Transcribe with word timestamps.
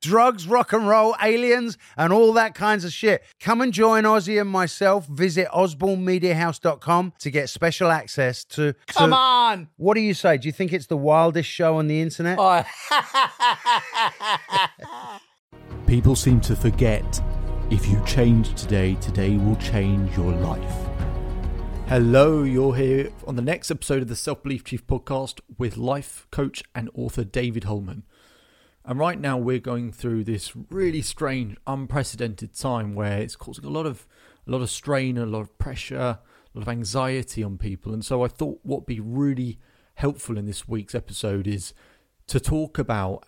Drugs, 0.00 0.46
rock 0.46 0.72
and 0.72 0.88
roll, 0.88 1.14
aliens, 1.22 1.78
and 1.96 2.12
all 2.12 2.32
that 2.34 2.54
kinds 2.54 2.84
of 2.84 2.92
shit. 2.92 3.24
Come 3.40 3.60
and 3.60 3.72
join 3.72 4.04
Ozzy 4.04 4.40
and 4.40 4.50
myself. 4.50 5.06
Visit 5.06 5.48
osbornemediahouse.com 5.48 7.12
to 7.18 7.30
get 7.30 7.48
special 7.48 7.90
access 7.90 8.44
to. 8.44 8.72
to- 8.72 8.78
Come 8.86 9.12
on! 9.12 9.68
What 9.76 9.94
do 9.94 10.00
you 10.00 10.14
say? 10.14 10.38
Do 10.38 10.48
you 10.48 10.52
think 10.52 10.72
it's 10.72 10.86
the 10.86 10.96
wildest 10.96 11.48
show 11.48 11.76
on 11.76 11.86
the 11.86 12.00
internet? 12.00 12.38
Oh, 12.40 12.64
People 15.86 16.14
seem 16.16 16.40
to 16.42 16.54
forget 16.54 17.20
if 17.70 17.86
you 17.88 18.02
change 18.06 18.54
today, 18.60 18.94
today 18.96 19.36
will 19.36 19.56
change 19.56 20.14
your 20.16 20.32
life. 20.32 20.74
Hello, 21.88 22.42
you're 22.42 22.74
here 22.74 23.10
on 23.26 23.36
the 23.36 23.42
next 23.42 23.70
episode 23.70 24.02
of 24.02 24.08
the 24.08 24.16
Self 24.16 24.42
Belief 24.42 24.64
Chief 24.64 24.86
podcast 24.86 25.40
with 25.56 25.78
life 25.78 26.26
coach 26.30 26.62
and 26.74 26.90
author 26.94 27.24
David 27.24 27.64
Holman. 27.64 28.02
And 28.84 28.98
right 28.98 29.20
now 29.20 29.36
we're 29.36 29.58
going 29.58 29.92
through 29.92 30.24
this 30.24 30.52
really 30.70 31.02
strange, 31.02 31.56
unprecedented 31.66 32.54
time 32.54 32.94
where 32.94 33.18
it's 33.18 33.36
causing 33.36 33.64
a 33.64 33.70
lot 33.70 33.86
of 33.86 34.06
a 34.46 34.50
lot 34.50 34.62
of 34.62 34.70
strain, 34.70 35.18
a 35.18 35.26
lot 35.26 35.40
of 35.40 35.58
pressure, 35.58 35.96
a 35.96 36.20
lot 36.54 36.62
of 36.62 36.68
anxiety 36.68 37.42
on 37.42 37.58
people. 37.58 37.92
And 37.92 38.04
so 38.04 38.24
I 38.24 38.28
thought 38.28 38.60
what'd 38.62 38.86
be 38.86 39.00
really 39.00 39.58
helpful 39.94 40.38
in 40.38 40.46
this 40.46 40.66
week's 40.66 40.94
episode 40.94 41.46
is 41.46 41.74
to 42.28 42.40
talk 42.40 42.78
about 42.78 43.24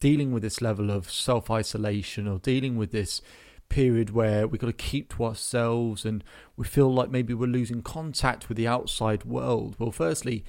dealing 0.00 0.32
with 0.32 0.42
this 0.42 0.60
level 0.60 0.90
of 0.90 1.10
self 1.10 1.50
isolation 1.50 2.26
or 2.26 2.38
dealing 2.38 2.76
with 2.76 2.90
this 2.90 3.22
period 3.68 4.10
where 4.10 4.46
we've 4.46 4.60
got 4.60 4.66
to 4.66 4.72
keep 4.72 5.14
to 5.14 5.24
ourselves 5.24 6.04
and 6.04 6.22
we 6.56 6.64
feel 6.64 6.92
like 6.92 7.10
maybe 7.10 7.34
we're 7.34 7.46
losing 7.46 7.82
contact 7.82 8.48
with 8.48 8.56
the 8.56 8.68
outside 8.68 9.24
world. 9.24 9.76
Well, 9.78 9.90
firstly, 9.90 10.44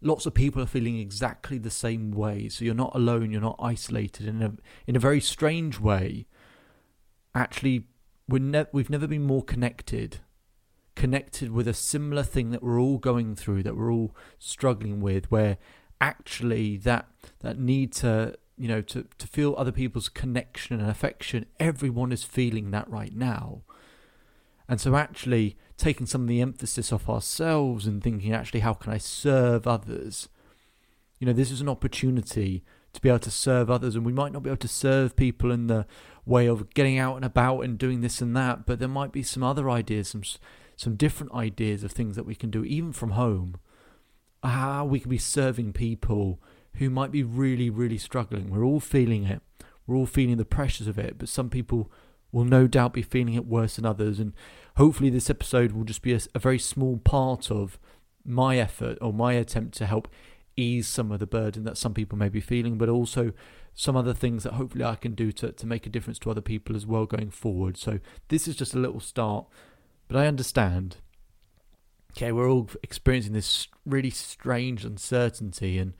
lots 0.00 0.26
of 0.26 0.34
people 0.34 0.62
are 0.62 0.66
feeling 0.66 0.98
exactly 0.98 1.58
the 1.58 1.70
same 1.70 2.10
way. 2.10 2.48
So 2.48 2.64
you're 2.64 2.74
not 2.74 2.94
alone, 2.94 3.30
you're 3.30 3.40
not 3.40 3.58
isolated 3.60 4.26
in 4.26 4.42
a 4.42 4.52
in 4.86 4.96
a 4.96 5.00
very 5.00 5.20
strange 5.20 5.78
way. 5.80 6.26
Actually, 7.34 7.86
we're 8.28 8.38
ne- 8.38 8.66
we've 8.72 8.90
never 8.90 9.06
been 9.06 9.24
more 9.24 9.42
connected. 9.42 10.20
Connected 10.94 11.52
with 11.52 11.68
a 11.68 11.74
similar 11.74 12.22
thing 12.22 12.52
that 12.52 12.62
we're 12.62 12.80
all 12.80 12.96
going 12.96 13.36
through, 13.36 13.62
that 13.64 13.76
we're 13.76 13.92
all 13.92 14.16
struggling 14.38 15.00
with, 15.00 15.30
where 15.30 15.58
actually 16.00 16.76
that 16.78 17.06
that 17.40 17.58
need 17.58 17.92
to 17.92 18.34
you 18.56 18.68
know 18.68 18.80
to 18.80 19.06
to 19.18 19.26
feel 19.26 19.54
other 19.56 19.72
people's 19.72 20.08
connection 20.08 20.78
and 20.78 20.90
affection 20.90 21.46
everyone 21.58 22.12
is 22.12 22.22
feeling 22.22 22.70
that 22.70 22.88
right 22.90 23.14
now 23.14 23.62
and 24.68 24.80
so 24.80 24.96
actually 24.96 25.56
taking 25.76 26.06
some 26.06 26.22
of 26.22 26.28
the 26.28 26.40
emphasis 26.40 26.92
off 26.92 27.08
ourselves 27.08 27.86
and 27.86 28.02
thinking 28.02 28.32
actually 28.32 28.60
how 28.60 28.72
can 28.72 28.92
i 28.92 28.98
serve 28.98 29.66
others 29.66 30.28
you 31.18 31.26
know 31.26 31.32
this 31.32 31.50
is 31.50 31.60
an 31.60 31.68
opportunity 31.68 32.62
to 32.92 33.00
be 33.00 33.08
able 33.08 33.18
to 33.18 33.30
serve 33.30 33.70
others 33.70 33.94
and 33.94 34.06
we 34.06 34.12
might 34.12 34.32
not 34.32 34.42
be 34.42 34.50
able 34.50 34.56
to 34.56 34.68
serve 34.68 35.16
people 35.16 35.50
in 35.50 35.66
the 35.66 35.86
way 36.24 36.46
of 36.46 36.72
getting 36.72 36.98
out 36.98 37.16
and 37.16 37.24
about 37.24 37.60
and 37.60 37.78
doing 37.78 38.00
this 38.00 38.20
and 38.20 38.36
that 38.36 38.64
but 38.66 38.78
there 38.78 38.88
might 38.88 39.12
be 39.12 39.22
some 39.22 39.42
other 39.42 39.68
ideas 39.68 40.08
some 40.08 40.22
some 40.76 40.96
different 40.96 41.32
ideas 41.32 41.84
of 41.84 41.92
things 41.92 42.16
that 42.16 42.26
we 42.26 42.34
can 42.34 42.50
do 42.50 42.64
even 42.64 42.92
from 42.92 43.10
home 43.10 43.56
how 44.42 44.84
we 44.84 45.00
can 45.00 45.10
be 45.10 45.18
serving 45.18 45.72
people 45.72 46.40
who 46.76 46.90
might 46.90 47.10
be 47.10 47.22
really, 47.22 47.70
really 47.70 47.98
struggling. 47.98 48.50
We're 48.50 48.64
all 48.64 48.80
feeling 48.80 49.24
it. 49.24 49.42
We're 49.86 49.96
all 49.96 50.06
feeling 50.06 50.36
the 50.36 50.44
pressures 50.44 50.86
of 50.86 50.98
it, 50.98 51.18
but 51.18 51.28
some 51.28 51.48
people 51.48 51.90
will 52.36 52.44
no 52.44 52.66
doubt 52.66 52.92
be 52.92 53.00
feeling 53.00 53.32
it 53.32 53.46
worse 53.46 53.76
than 53.76 53.86
others. 53.86 54.20
And 54.20 54.34
hopefully, 54.76 55.08
this 55.08 55.30
episode 55.30 55.72
will 55.72 55.84
just 55.84 56.02
be 56.02 56.12
a, 56.12 56.20
a 56.34 56.38
very 56.38 56.58
small 56.58 56.98
part 56.98 57.50
of 57.50 57.78
my 58.26 58.58
effort 58.58 58.98
or 59.00 59.10
my 59.10 59.32
attempt 59.32 59.74
to 59.78 59.86
help 59.86 60.06
ease 60.54 60.86
some 60.86 61.10
of 61.10 61.18
the 61.18 61.26
burden 61.26 61.64
that 61.64 61.78
some 61.78 61.94
people 61.94 62.18
may 62.18 62.28
be 62.28 62.42
feeling, 62.42 62.76
but 62.76 62.90
also 62.90 63.32
some 63.72 63.96
other 63.96 64.12
things 64.12 64.42
that 64.42 64.52
hopefully 64.52 64.84
I 64.84 64.96
can 64.96 65.14
do 65.14 65.32
to, 65.32 65.50
to 65.50 65.66
make 65.66 65.86
a 65.86 65.88
difference 65.88 66.18
to 66.20 66.30
other 66.30 66.42
people 66.42 66.76
as 66.76 66.84
well 66.84 67.06
going 67.06 67.30
forward. 67.30 67.78
So, 67.78 68.00
this 68.28 68.46
is 68.46 68.54
just 68.54 68.74
a 68.74 68.78
little 68.78 69.00
start, 69.00 69.46
but 70.06 70.18
I 70.18 70.26
understand. 70.26 70.98
Okay, 72.12 72.32
we're 72.32 72.50
all 72.50 72.68
experiencing 72.82 73.32
this 73.32 73.68
really 73.86 74.10
strange 74.10 74.84
uncertainty 74.84 75.78
and 75.78 75.94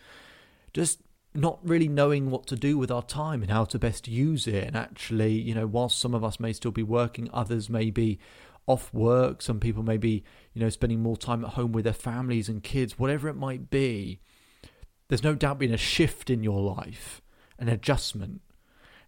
just 0.74 1.00
not 1.36 1.58
really 1.62 1.88
knowing 1.88 2.30
what 2.30 2.46
to 2.48 2.56
do 2.56 2.78
with 2.78 2.90
our 2.90 3.02
time 3.02 3.42
and 3.42 3.50
how 3.50 3.64
to 3.66 3.78
best 3.78 4.08
use 4.08 4.46
it. 4.46 4.64
And 4.64 4.76
actually, 4.76 5.32
you 5.32 5.54
know, 5.54 5.66
whilst 5.66 6.00
some 6.00 6.14
of 6.14 6.24
us 6.24 6.40
may 6.40 6.52
still 6.52 6.70
be 6.70 6.82
working, 6.82 7.30
others 7.32 7.68
may 7.68 7.90
be 7.90 8.18
off 8.66 8.92
work, 8.92 9.42
some 9.42 9.60
people 9.60 9.82
may 9.82 9.96
be, 9.96 10.24
you 10.52 10.60
know, 10.60 10.68
spending 10.68 11.00
more 11.00 11.16
time 11.16 11.44
at 11.44 11.52
home 11.52 11.72
with 11.72 11.84
their 11.84 11.92
families 11.92 12.48
and 12.48 12.62
kids, 12.62 12.98
whatever 12.98 13.28
it 13.28 13.36
might 13.36 13.70
be. 13.70 14.18
There's 15.08 15.22
no 15.22 15.34
doubt 15.34 15.60
been 15.60 15.72
a 15.72 15.78
shift 15.78 16.30
in 16.30 16.42
your 16.42 16.60
life, 16.60 17.22
an 17.58 17.68
adjustment. 17.68 18.40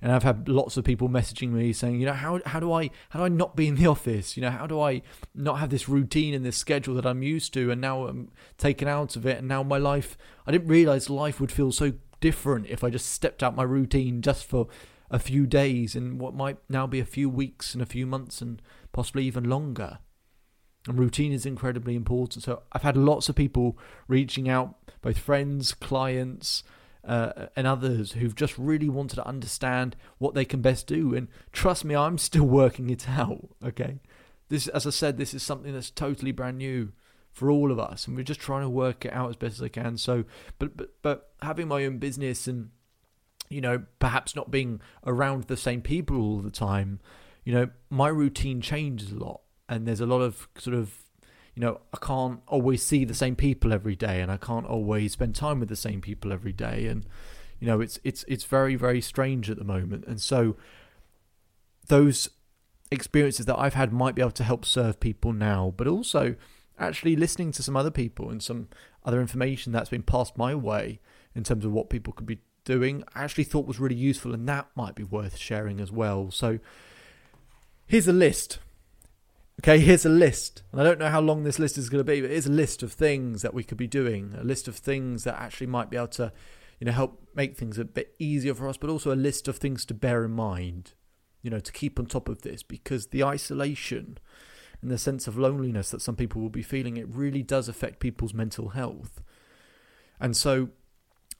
And 0.00 0.12
I've 0.12 0.22
had 0.22 0.48
lots 0.48 0.76
of 0.76 0.84
people 0.84 1.08
messaging 1.08 1.50
me 1.50 1.72
saying, 1.72 1.98
you 1.98 2.06
know, 2.06 2.12
how 2.12 2.40
how 2.46 2.60
do 2.60 2.72
I 2.72 2.90
how 3.08 3.18
do 3.18 3.24
I 3.24 3.28
not 3.28 3.56
be 3.56 3.66
in 3.66 3.74
the 3.74 3.88
office? 3.88 4.36
You 4.36 4.42
know, 4.42 4.50
how 4.50 4.68
do 4.68 4.80
I 4.80 5.02
not 5.34 5.58
have 5.58 5.70
this 5.70 5.88
routine 5.88 6.34
and 6.34 6.46
this 6.46 6.56
schedule 6.56 6.94
that 6.94 7.04
I'm 7.04 7.24
used 7.24 7.52
to 7.54 7.72
and 7.72 7.80
now 7.80 8.06
I'm 8.06 8.30
taken 8.58 8.86
out 8.86 9.16
of 9.16 9.26
it 9.26 9.38
and 9.38 9.48
now 9.48 9.64
my 9.64 9.78
life 9.78 10.16
I 10.46 10.52
didn't 10.52 10.68
realize 10.68 11.10
life 11.10 11.40
would 11.40 11.50
feel 11.50 11.72
so 11.72 11.94
different 12.20 12.66
if 12.66 12.82
I 12.82 12.90
just 12.90 13.06
stepped 13.06 13.42
out 13.42 13.56
my 13.56 13.62
routine 13.62 14.22
just 14.22 14.44
for 14.46 14.68
a 15.10 15.18
few 15.18 15.46
days 15.46 15.94
and 15.94 16.20
what 16.20 16.34
might 16.34 16.58
now 16.68 16.86
be 16.86 17.00
a 17.00 17.04
few 17.04 17.28
weeks 17.30 17.74
and 17.74 17.82
a 17.82 17.86
few 17.86 18.06
months 18.06 18.42
and 18.42 18.60
possibly 18.92 19.24
even 19.24 19.48
longer. 19.48 19.98
And 20.86 20.98
routine 20.98 21.32
is 21.32 21.46
incredibly 21.46 21.94
important. 21.94 22.44
So 22.44 22.62
I've 22.72 22.82
had 22.82 22.96
lots 22.96 23.28
of 23.28 23.34
people 23.34 23.78
reaching 24.06 24.48
out, 24.48 24.76
both 25.02 25.18
friends, 25.18 25.72
clients, 25.72 26.62
uh, 27.04 27.46
and 27.56 27.66
others 27.66 28.12
who've 28.12 28.34
just 28.34 28.56
really 28.58 28.88
wanted 28.88 29.16
to 29.16 29.26
understand 29.26 29.96
what 30.18 30.34
they 30.34 30.44
can 30.44 30.60
best 30.60 30.86
do. 30.86 31.14
And 31.14 31.28
trust 31.52 31.84
me, 31.84 31.94
I'm 31.96 32.18
still 32.18 32.44
working 32.46 32.90
it 32.90 33.08
out. 33.08 33.48
Okay, 33.64 34.00
this, 34.48 34.68
as 34.68 34.86
I 34.86 34.90
said, 34.90 35.16
this 35.16 35.34
is 35.34 35.42
something 35.42 35.72
that's 35.72 35.90
totally 35.90 36.32
brand 36.32 36.58
new 36.58 36.92
for 37.32 37.50
all 37.50 37.70
of 37.70 37.78
us, 37.78 38.06
and 38.06 38.16
we're 38.16 38.22
just 38.22 38.40
trying 38.40 38.62
to 38.62 38.68
work 38.68 39.04
it 39.04 39.12
out 39.12 39.30
as 39.30 39.36
best 39.36 39.56
as 39.56 39.62
I 39.62 39.68
can. 39.68 39.96
So, 39.96 40.24
but 40.58 40.76
but 40.76 40.90
but 41.02 41.32
having 41.42 41.68
my 41.68 41.84
own 41.84 41.98
business 41.98 42.46
and 42.46 42.70
you 43.48 43.60
know 43.60 43.84
perhaps 43.98 44.34
not 44.34 44.50
being 44.50 44.80
around 45.06 45.44
the 45.44 45.56
same 45.56 45.80
people 45.80 46.20
all 46.20 46.38
the 46.38 46.50
time, 46.50 47.00
you 47.44 47.52
know, 47.52 47.70
my 47.90 48.08
routine 48.08 48.60
changes 48.60 49.12
a 49.12 49.16
lot, 49.16 49.40
and 49.68 49.86
there's 49.86 50.00
a 50.00 50.06
lot 50.06 50.20
of 50.20 50.48
sort 50.58 50.76
of 50.76 51.04
you 51.58 51.64
know, 51.64 51.80
I 51.92 51.98
can't 52.00 52.40
always 52.46 52.84
see 52.84 53.04
the 53.04 53.14
same 53.14 53.34
people 53.34 53.72
every 53.72 53.96
day, 53.96 54.20
and 54.20 54.30
I 54.30 54.36
can't 54.36 54.64
always 54.64 55.14
spend 55.14 55.34
time 55.34 55.58
with 55.58 55.68
the 55.68 55.74
same 55.74 56.00
people 56.00 56.32
every 56.32 56.52
day, 56.52 56.86
and 56.86 57.04
you 57.58 57.66
know, 57.66 57.80
it's 57.80 57.98
it's 58.04 58.24
it's 58.28 58.44
very 58.44 58.76
very 58.76 59.00
strange 59.00 59.50
at 59.50 59.58
the 59.58 59.64
moment, 59.64 60.04
and 60.06 60.20
so 60.20 60.56
those 61.88 62.30
experiences 62.92 63.46
that 63.46 63.58
I've 63.58 63.74
had 63.74 63.92
might 63.92 64.14
be 64.14 64.22
able 64.22 64.30
to 64.32 64.44
help 64.44 64.64
serve 64.64 65.00
people 65.00 65.32
now, 65.32 65.74
but 65.76 65.88
also 65.88 66.36
actually 66.78 67.16
listening 67.16 67.52
to 67.52 67.62
some 67.62 67.76
other 67.76 67.90
people 67.90 68.30
and 68.30 68.42
some 68.42 68.68
other 69.04 69.20
information 69.20 69.72
that's 69.72 69.90
been 69.90 70.02
passed 70.02 70.36
my 70.36 70.54
way 70.54 71.00
in 71.34 71.44
terms 71.44 71.64
of 71.64 71.72
what 71.72 71.90
people 71.90 72.12
could 72.12 72.26
be 72.26 72.40
doing, 72.64 73.04
I 73.14 73.24
actually 73.24 73.44
thought 73.44 73.66
was 73.66 73.80
really 73.80 73.96
useful, 73.96 74.34
and 74.34 74.48
that 74.48 74.68
might 74.74 74.94
be 74.94 75.04
worth 75.04 75.36
sharing 75.36 75.80
as 75.80 75.90
well. 75.90 76.30
So 76.30 76.58
here's 77.86 78.08
a 78.08 78.12
list 78.12 78.58
Okay, 79.60 79.80
here's 79.80 80.06
a 80.06 80.10
list. 80.10 80.62
And 80.70 80.80
I 80.80 80.84
don't 80.84 81.00
know 81.00 81.08
how 81.08 81.20
long 81.20 81.42
this 81.42 81.58
list 81.58 81.78
is 81.78 81.88
going 81.88 82.04
to 82.04 82.04
be, 82.04 82.20
but 82.20 82.30
here's 82.30 82.46
a 82.46 82.50
list 82.50 82.82
of 82.84 82.92
things 82.92 83.42
that 83.42 83.54
we 83.54 83.64
could 83.64 83.78
be 83.78 83.88
doing, 83.88 84.34
a 84.38 84.44
list 84.44 84.68
of 84.68 84.76
things 84.76 85.24
that 85.24 85.40
actually 85.40 85.66
might 85.66 85.90
be 85.90 85.96
able 85.96 86.08
to, 86.08 86.32
you 86.78 86.84
know, 86.84 86.92
help 86.92 87.26
make 87.34 87.56
things 87.56 87.76
a 87.76 87.84
bit 87.84 88.14
easier 88.20 88.54
for 88.54 88.68
us, 88.68 88.76
but 88.76 88.88
also 88.88 89.12
a 89.12 89.16
list 89.16 89.48
of 89.48 89.56
things 89.56 89.84
to 89.86 89.94
bear 89.94 90.24
in 90.24 90.30
mind, 90.30 90.92
you 91.42 91.50
know, 91.50 91.58
to 91.58 91.72
keep 91.72 91.98
on 91.98 92.06
top 92.06 92.28
of 92.28 92.42
this 92.42 92.62
because 92.62 93.08
the 93.08 93.24
isolation 93.24 94.18
and 94.80 94.90
the 94.90 94.98
sense 94.98 95.26
of 95.26 95.36
loneliness 95.36 95.90
that 95.90 96.02
some 96.02 96.16
people 96.16 96.40
will 96.40 96.48
be 96.48 96.62
feeling, 96.62 96.96
it 96.96 97.08
really 97.08 97.42
does 97.42 97.68
affect 97.68 98.00
people's 98.00 98.34
mental 98.34 98.70
health. 98.70 99.22
And 100.20 100.36
so 100.36 100.70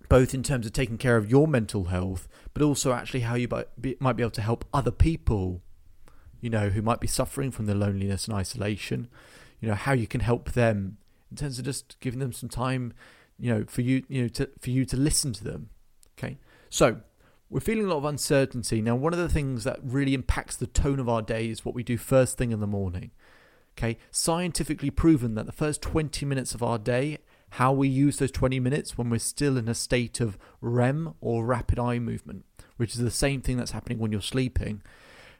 both 0.08 0.34
in 0.34 0.42
terms 0.42 0.66
of 0.66 0.72
taking 0.72 0.98
care 0.98 1.16
of 1.16 1.30
your 1.30 1.46
mental 1.46 1.84
health, 1.84 2.28
but 2.54 2.62
also 2.62 2.92
actually 2.92 3.20
how 3.20 3.34
you 3.34 3.48
might 3.48 3.80
be, 3.80 3.96
might 4.00 4.16
be 4.16 4.22
able 4.22 4.30
to 4.30 4.42
help 4.42 4.64
other 4.72 4.90
people, 4.90 5.62
you 6.40 6.50
know, 6.50 6.70
who 6.70 6.82
might 6.82 7.00
be 7.00 7.06
suffering 7.06 7.50
from 7.50 7.66
the 7.66 7.74
loneliness 7.74 8.26
and 8.26 8.34
isolation. 8.34 9.08
You 9.60 9.68
know, 9.68 9.74
how 9.74 9.92
you 9.92 10.06
can 10.06 10.20
help 10.20 10.52
them 10.52 10.98
in 11.30 11.36
terms 11.36 11.58
of 11.58 11.64
just 11.64 11.98
giving 12.00 12.20
them 12.20 12.32
some 12.32 12.48
time, 12.48 12.94
you 13.38 13.52
know, 13.52 13.64
for 13.68 13.82
you, 13.82 14.04
you 14.08 14.22
know, 14.22 14.28
to, 14.28 14.48
for 14.60 14.70
you 14.70 14.84
to 14.86 14.96
listen 14.96 15.32
to 15.34 15.44
them. 15.44 15.70
Okay, 16.16 16.38
so 16.70 17.00
we're 17.50 17.60
feeling 17.60 17.84
a 17.84 17.88
lot 17.88 17.98
of 17.98 18.04
uncertainty 18.04 18.80
now. 18.80 18.94
One 18.94 19.12
of 19.12 19.18
the 19.18 19.28
things 19.28 19.64
that 19.64 19.78
really 19.82 20.14
impacts 20.14 20.56
the 20.56 20.66
tone 20.66 21.00
of 21.00 21.08
our 21.08 21.22
day 21.22 21.48
is 21.48 21.64
what 21.64 21.74
we 21.74 21.82
do 21.82 21.96
first 21.96 22.38
thing 22.38 22.52
in 22.52 22.60
the 22.60 22.66
morning. 22.66 23.10
Okay, 23.78 23.96
scientifically 24.10 24.90
proven 24.90 25.34
that 25.36 25.46
the 25.46 25.52
first 25.52 25.80
20 25.82 26.26
minutes 26.26 26.52
of 26.52 26.64
our 26.64 26.78
day 26.78 27.18
how 27.50 27.72
we 27.72 27.88
use 27.88 28.18
those 28.18 28.30
20 28.30 28.60
minutes 28.60 28.98
when 28.98 29.08
we're 29.08 29.18
still 29.18 29.56
in 29.56 29.68
a 29.68 29.74
state 29.74 30.20
of 30.20 30.36
REM 30.60 31.14
or 31.20 31.46
rapid 31.46 31.78
eye 31.78 31.98
movement, 31.98 32.44
which 32.76 32.94
is 32.94 33.00
the 33.00 33.10
same 33.10 33.40
thing 33.40 33.56
that's 33.56 33.70
happening 33.70 33.98
when 33.98 34.12
you're 34.12 34.20
sleeping. 34.20 34.82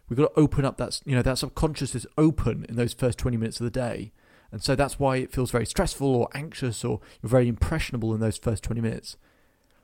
We've 0.09 0.17
got 0.17 0.35
to 0.35 0.41
open 0.41 0.65
up 0.65 0.79
that, 0.79 1.01
you 1.05 1.15
know, 1.15 1.23
that 1.23 1.39
subconscious 1.39 1.95
is 1.95 2.07
open 2.17 2.65
in 2.69 2.77
those 2.77 2.95
first 2.95 3.19
20 3.19 3.37
minutes 3.37 3.61
of 3.61 3.65
the 3.65 3.71
day. 3.71 4.13
And 4.51 4.63
so 4.63 4.75
that's 4.75 4.99
why 4.99 5.17
it 5.17 5.33
feels 5.33 5.51
very 5.51 5.67
stressful 5.67 6.15
or 6.15 6.29
anxious 6.33 6.83
or 6.83 7.01
you're 7.21 7.29
very 7.29 7.49
impressionable 7.49 8.15
in 8.15 8.21
those 8.21 8.39
first 8.39 8.63
20 8.63 8.81
minutes. 8.81 9.19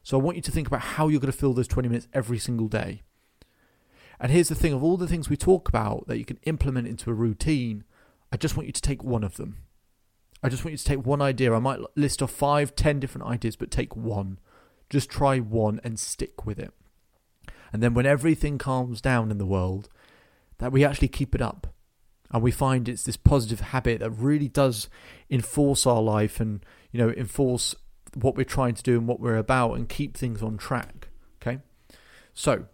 So 0.03 0.19
I 0.19 0.23
want 0.23 0.37
you 0.37 0.43
to 0.43 0.51
think 0.51 0.67
about 0.67 0.81
how 0.81 1.09
you're 1.09 1.21
going 1.21 1.33
to 1.33 1.37
fill 1.37 1.53
those 1.53 1.69
20 1.69 1.89
minutes 1.89 2.09
every 2.15 2.39
single 2.39 2.69
day. 2.69 3.03
And 4.19 4.33
here's 4.33 4.49
the 4.49 4.55
thing 4.55 4.73
of 4.73 4.83
all 4.83 4.97
the 4.97 5.09
things 5.09 5.29
we 5.29 5.37
talk 5.37 5.69
about 5.69 6.07
that 6.07 6.19
you 6.19 6.25
can 6.25 6.39
implement 6.45 6.87
into 6.87 7.11
a 7.11 7.15
routine, 7.15 7.85
I 8.35 8.37
just 8.37 8.57
want 8.57 8.67
you 8.67 8.73
to 8.73 8.83
take 8.83 9.05
one 9.05 9.23
of 9.23 9.37
them. 9.37 9.59
I 10.43 10.49
just 10.49 10.65
want 10.65 10.73
you 10.73 10.79
to 10.79 10.85
take 10.85 11.07
one 11.07 11.23
idea. 11.23 11.55
I 11.55 11.61
might 11.61 11.79
list 11.95 12.21
off 12.21 12.33
five, 12.33 12.75
ten 12.75 12.99
different 12.99 13.29
ideas, 13.29 13.55
but 13.55 13.71
take 13.71 13.95
one. 13.95 14.41
Just 14.91 15.09
try 15.09 15.39
one 15.39 15.81
and 15.85 16.01
stick 16.01 16.45
with 16.45 16.59
it. 16.59 16.75
And 17.73 17.81
then 17.81 17.95
when 17.95 18.07
everything 18.07 18.59
calms 18.59 19.01
down 19.01 19.31
in 19.31 19.39
the 19.39 19.47
world, 19.47 19.89
that 20.59 20.73
we 20.73 20.85
actually 20.85 21.07
keep 21.07 21.37
it 21.37 21.41
up. 21.41 21.69
And 22.33 22.43
we 22.43 22.51
find 22.51 22.89
it's 22.89 23.05
this 23.05 23.17
positive 23.17 23.61
habit 23.61 24.01
that 24.01 24.11
really 24.11 24.49
does 24.49 24.89
enforce 25.31 25.87
our 25.87 26.03
life 26.03 26.41
and, 26.41 26.67
you 26.91 26.99
know, 26.99 27.11
enforce 27.11 27.77
what 28.15 28.35
we're 28.35 28.43
trying 28.43 28.75
to 28.75 28.83
do 28.83 28.99
and 28.99 29.07
what 29.07 29.21
we're 29.21 29.37
about 29.37 29.75
and 29.75 29.89
keep 29.89 30.17
things 30.17 30.43
on 30.43 30.57
track. 30.57 31.07
Okay? 31.41 31.61
So, 32.35 32.65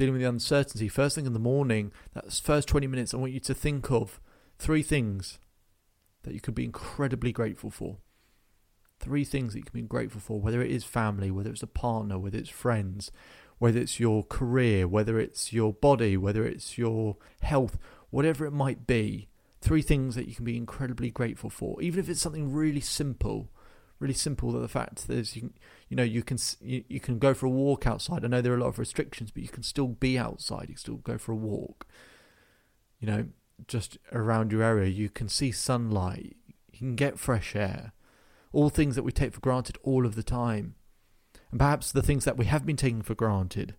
dealing 0.00 0.14
with 0.14 0.22
the 0.22 0.28
uncertainty, 0.28 0.88
first 0.88 1.14
thing 1.14 1.26
in 1.26 1.34
the 1.34 1.38
morning, 1.38 1.92
that 2.14 2.32
first 2.32 2.66
20 2.68 2.86
minutes, 2.86 3.12
I 3.12 3.18
want 3.18 3.32
you 3.32 3.40
to 3.40 3.52
think 3.52 3.90
of 3.90 4.18
three 4.58 4.82
things 4.82 5.38
that 6.22 6.32
you 6.32 6.40
could 6.40 6.54
be 6.54 6.64
incredibly 6.64 7.32
grateful 7.32 7.68
for. 7.68 7.98
Three 8.98 9.24
things 9.24 9.52
that 9.52 9.58
you 9.58 9.64
can 9.64 9.82
be 9.82 9.86
grateful 9.86 10.22
for, 10.22 10.40
whether 10.40 10.62
it 10.62 10.70
is 10.70 10.84
family, 10.84 11.30
whether 11.30 11.50
it's 11.50 11.62
a 11.62 11.66
partner, 11.66 12.18
whether 12.18 12.38
it's 12.38 12.48
friends, 12.48 13.12
whether 13.58 13.78
it's 13.78 14.00
your 14.00 14.24
career, 14.24 14.88
whether 14.88 15.20
it's 15.20 15.52
your 15.52 15.74
body, 15.74 16.16
whether 16.16 16.46
it's 16.46 16.78
your 16.78 17.18
health, 17.42 17.76
whatever 18.08 18.46
it 18.46 18.52
might 18.52 18.86
be. 18.86 19.28
Three 19.60 19.82
things 19.82 20.14
that 20.14 20.28
you 20.28 20.34
can 20.34 20.46
be 20.46 20.56
incredibly 20.56 21.10
grateful 21.10 21.50
for, 21.50 21.82
even 21.82 22.00
if 22.00 22.08
it's 22.08 22.22
something 22.22 22.50
really 22.50 22.80
simple, 22.80 23.50
really 24.00 24.14
simple. 24.14 24.50
That 24.52 24.60
the 24.60 24.68
fact 24.68 25.08
is, 25.08 25.36
you 25.36 25.42
can, 25.42 25.54
you 25.88 25.96
know, 25.96 26.02
you 26.02 26.22
can 26.22 26.38
you, 26.60 26.84
you 26.88 26.98
can 26.98 27.18
go 27.18 27.32
for 27.34 27.46
a 27.46 27.50
walk 27.50 27.86
outside. 27.86 28.24
I 28.24 28.28
know 28.28 28.40
there 28.40 28.52
are 28.52 28.56
a 28.56 28.60
lot 28.60 28.68
of 28.68 28.78
restrictions, 28.78 29.30
but 29.30 29.42
you 29.42 29.48
can 29.48 29.62
still 29.62 29.88
be 29.88 30.18
outside. 30.18 30.62
You 30.62 30.74
can 30.74 30.76
still 30.78 30.96
go 30.96 31.18
for 31.18 31.32
a 31.32 31.36
walk. 31.36 31.86
You 32.98 33.06
know, 33.06 33.26
just 33.66 33.98
around 34.12 34.52
your 34.52 34.62
area. 34.62 34.88
You 34.88 35.08
can 35.08 35.28
see 35.28 35.52
sunlight, 35.52 36.36
you 36.72 36.78
can 36.78 36.96
get 36.96 37.18
fresh 37.18 37.54
air, 37.54 37.92
all 38.52 38.70
things 38.70 38.96
that 38.96 39.02
we 39.02 39.12
take 39.12 39.34
for 39.34 39.40
granted 39.40 39.78
all 39.82 40.06
of 40.06 40.14
the 40.14 40.22
time. 40.22 40.74
And 41.50 41.58
perhaps 41.58 41.92
the 41.92 42.02
things 42.02 42.24
that 42.24 42.36
we 42.36 42.46
have 42.46 42.64
been 42.64 42.76
taking 42.76 43.02
for 43.02 43.14
granted 43.14 43.74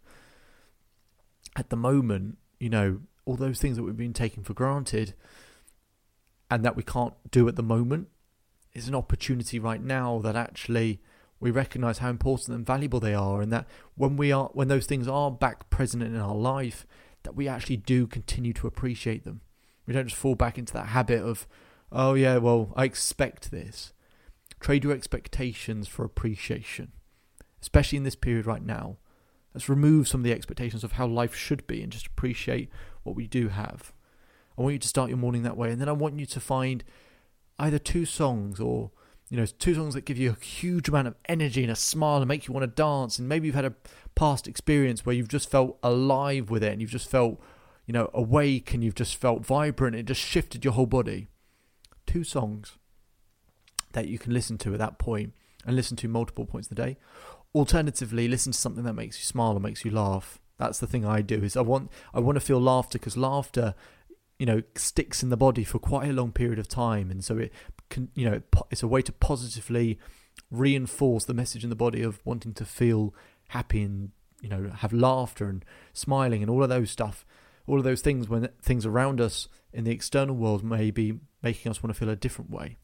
at 1.55 1.69
the 1.69 1.75
moment, 1.75 2.37
you 2.59 2.69
know, 2.69 3.01
all 3.25 3.35
those 3.35 3.59
things 3.59 3.77
that 3.77 3.83
we've 3.83 3.97
been 3.97 4.13
taking 4.13 4.43
for 4.43 4.53
granted 4.53 5.13
and 6.49 6.65
that 6.65 6.75
we 6.75 6.83
can't 6.83 7.13
do 7.29 7.47
at 7.47 7.55
the 7.55 7.63
moment 7.63 8.07
is 8.73 8.87
an 8.87 8.95
opportunity 8.95 9.59
right 9.59 9.81
now 9.81 10.19
that 10.19 10.35
actually 10.35 11.01
we 11.39 11.51
recognize 11.51 11.97
how 11.97 12.09
important 12.09 12.55
and 12.55 12.65
valuable 12.65 12.99
they 12.99 13.13
are 13.13 13.41
and 13.41 13.51
that 13.51 13.67
when 13.95 14.15
we 14.15 14.31
are 14.31 14.49
when 14.53 14.67
those 14.67 14.85
things 14.85 15.07
are 15.07 15.31
back 15.31 15.69
present 15.69 16.03
in 16.03 16.15
our 16.15 16.35
life 16.35 16.85
that 17.23 17.35
we 17.35 17.47
actually 17.47 17.77
do 17.77 18.07
continue 18.07 18.53
to 18.53 18.67
appreciate 18.67 19.23
them 19.23 19.41
we 19.85 19.93
don't 19.93 20.07
just 20.07 20.19
fall 20.19 20.35
back 20.35 20.57
into 20.57 20.73
that 20.73 20.87
habit 20.87 21.21
of, 21.21 21.47
oh 21.91 22.13
yeah, 22.13 22.37
well, 22.37 22.71
I 22.75 22.85
expect 22.85 23.51
this. 23.51 23.93
Trade 24.59 24.83
your 24.83 24.93
expectations 24.93 25.87
for 25.87 26.05
appreciation, 26.05 26.91
especially 27.61 27.97
in 27.97 28.03
this 28.03 28.15
period 28.15 28.45
right 28.45 28.63
now. 28.63 28.97
Let's 29.53 29.67
remove 29.67 30.07
some 30.07 30.21
of 30.21 30.23
the 30.23 30.31
expectations 30.31 30.83
of 30.83 30.93
how 30.93 31.07
life 31.07 31.35
should 31.35 31.67
be 31.67 31.81
and 31.81 31.91
just 31.91 32.07
appreciate 32.07 32.69
what 33.03 33.15
we 33.15 33.27
do 33.27 33.49
have. 33.49 33.91
I 34.57 34.61
want 34.61 34.73
you 34.73 34.79
to 34.79 34.87
start 34.87 35.09
your 35.09 35.17
morning 35.17 35.43
that 35.43 35.57
way, 35.57 35.71
and 35.71 35.81
then 35.81 35.89
I 35.89 35.93
want 35.93 36.19
you 36.19 36.25
to 36.27 36.39
find 36.39 36.83
either 37.61 37.79
two 37.79 38.05
songs 38.05 38.59
or 38.59 38.91
you 39.29 39.37
know 39.37 39.45
two 39.45 39.73
songs 39.73 39.93
that 39.93 40.03
give 40.03 40.17
you 40.17 40.31
a 40.31 40.43
huge 40.43 40.89
amount 40.89 41.07
of 41.07 41.15
energy 41.29 41.63
and 41.63 41.71
a 41.71 41.75
smile 41.75 42.17
and 42.17 42.27
make 42.27 42.47
you 42.47 42.53
want 42.53 42.63
to 42.63 42.67
dance 42.67 43.17
and 43.17 43.29
maybe 43.29 43.47
you've 43.47 43.55
had 43.55 43.65
a 43.65 43.73
past 44.15 44.47
experience 44.47 45.05
where 45.05 45.15
you've 45.15 45.29
just 45.29 45.49
felt 45.49 45.77
alive 45.81 46.49
with 46.49 46.63
it 46.63 46.73
and 46.73 46.81
you've 46.81 46.91
just 46.91 47.09
felt 47.09 47.41
you 47.91 47.93
know, 47.93 48.09
awake 48.13 48.73
and 48.73 48.83
you've 48.83 48.95
just 48.95 49.17
felt 49.17 49.45
vibrant. 49.45 49.95
It 49.95 50.05
just 50.05 50.21
shifted 50.21 50.63
your 50.63 50.73
whole 50.73 50.85
body. 50.85 51.27
Two 52.05 52.23
songs 52.23 52.77
that 53.93 54.07
you 54.07 54.17
can 54.17 54.33
listen 54.33 54.57
to 54.59 54.73
at 54.73 54.79
that 54.79 54.97
point 54.97 55.33
and 55.65 55.75
listen 55.75 55.97
to 55.97 56.07
multiple 56.07 56.45
points 56.45 56.69
of 56.69 56.77
the 56.77 56.83
day. 56.83 56.97
Alternatively, 57.53 58.29
listen 58.29 58.53
to 58.53 58.57
something 58.57 58.85
that 58.85 58.93
makes 58.93 59.17
you 59.17 59.25
smile 59.25 59.57
or 59.57 59.59
makes 59.59 59.83
you 59.83 59.91
laugh. 59.91 60.39
That's 60.57 60.79
the 60.79 60.87
thing 60.87 61.05
I 61.05 61.21
do. 61.21 61.43
Is 61.43 61.57
I 61.57 61.61
want 61.61 61.91
I 62.13 62.19
want 62.19 62.37
to 62.37 62.39
feel 62.39 62.61
laughter 62.61 62.97
because 62.97 63.17
laughter, 63.17 63.75
you 64.41 64.47
know, 64.47 64.63
sticks 64.75 65.21
in 65.21 65.29
the 65.29 65.37
body 65.37 65.63
for 65.63 65.77
quite 65.77 66.09
a 66.09 66.13
long 66.13 66.31
period 66.31 66.57
of 66.57 66.67
time, 66.67 67.11
and 67.11 67.23
so 67.23 67.37
it 67.37 67.53
can 67.91 68.09
you 68.15 68.27
know 68.27 68.41
it's 68.71 68.81
a 68.81 68.87
way 68.87 69.03
to 69.03 69.11
positively 69.11 69.99
reinforce 70.49 71.25
the 71.25 71.33
message 71.35 71.63
in 71.63 71.69
the 71.69 71.75
body 71.75 72.01
of 72.01 72.19
wanting 72.25 72.51
to 72.55 72.65
feel 72.65 73.13
happy 73.49 73.83
and 73.83 74.09
you 74.41 74.49
know 74.49 74.71
have 74.77 74.91
laughter 74.93 75.47
and 75.47 75.63
smiling 75.93 76.41
and 76.41 76.49
all 76.49 76.63
of 76.63 76.69
those 76.69 76.89
stuff 76.89 77.23
all 77.67 77.77
of 77.77 77.83
those 77.83 78.01
things 78.01 78.27
when 78.27 78.49
things 78.63 78.83
around 78.83 79.21
us 79.21 79.47
in 79.71 79.83
the 79.83 79.91
external 79.91 80.35
world 80.35 80.63
may 80.63 80.89
be 80.89 81.19
making 81.43 81.69
us 81.69 81.83
want 81.83 81.93
to 81.93 81.99
feel 81.99 82.09
a 82.09 82.15
different 82.15 82.49
way. 82.49 82.77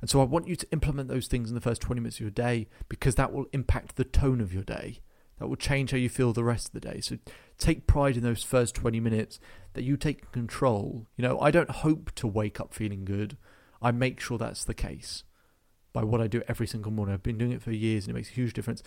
And 0.00 0.08
so 0.08 0.22
I 0.22 0.24
want 0.24 0.48
you 0.48 0.56
to 0.56 0.66
implement 0.72 1.08
those 1.08 1.26
things 1.26 1.50
in 1.50 1.54
the 1.54 1.60
first 1.60 1.82
20 1.82 2.00
minutes 2.00 2.16
of 2.16 2.22
your 2.22 2.30
day 2.30 2.68
because 2.88 3.14
that 3.16 3.32
will 3.32 3.46
impact 3.52 3.96
the 3.96 4.04
tone 4.04 4.40
of 4.40 4.54
your 4.54 4.64
day. 4.64 5.00
That 5.42 5.48
will 5.48 5.56
change 5.56 5.90
how 5.90 5.96
you 5.96 6.08
feel 6.08 6.32
the 6.32 6.44
rest 6.44 6.68
of 6.68 6.72
the 6.72 6.80
day. 6.80 7.00
So 7.00 7.18
take 7.58 7.86
pride 7.86 8.16
in 8.16 8.22
those 8.22 8.42
first 8.42 8.74
20 8.74 9.00
minutes 9.00 9.40
that 9.74 9.82
you 9.82 9.96
take 9.96 10.30
control. 10.32 11.06
You 11.16 11.22
know, 11.22 11.40
I 11.40 11.50
don't 11.50 11.70
hope 11.70 12.12
to 12.16 12.26
wake 12.26 12.60
up 12.60 12.72
feeling 12.72 13.04
good. 13.04 13.36
I 13.80 13.90
make 13.90 14.20
sure 14.20 14.38
that's 14.38 14.64
the 14.64 14.74
case 14.74 15.24
by 15.92 16.04
what 16.04 16.20
I 16.20 16.26
do 16.26 16.42
every 16.48 16.66
single 16.66 16.92
morning. 16.92 17.14
I've 17.14 17.22
been 17.22 17.38
doing 17.38 17.52
it 17.52 17.62
for 17.62 17.72
years 17.72 18.06
and 18.06 18.12
it 18.12 18.18
makes 18.18 18.30
a 18.30 18.34
huge 18.34 18.52
difference. 18.52 18.82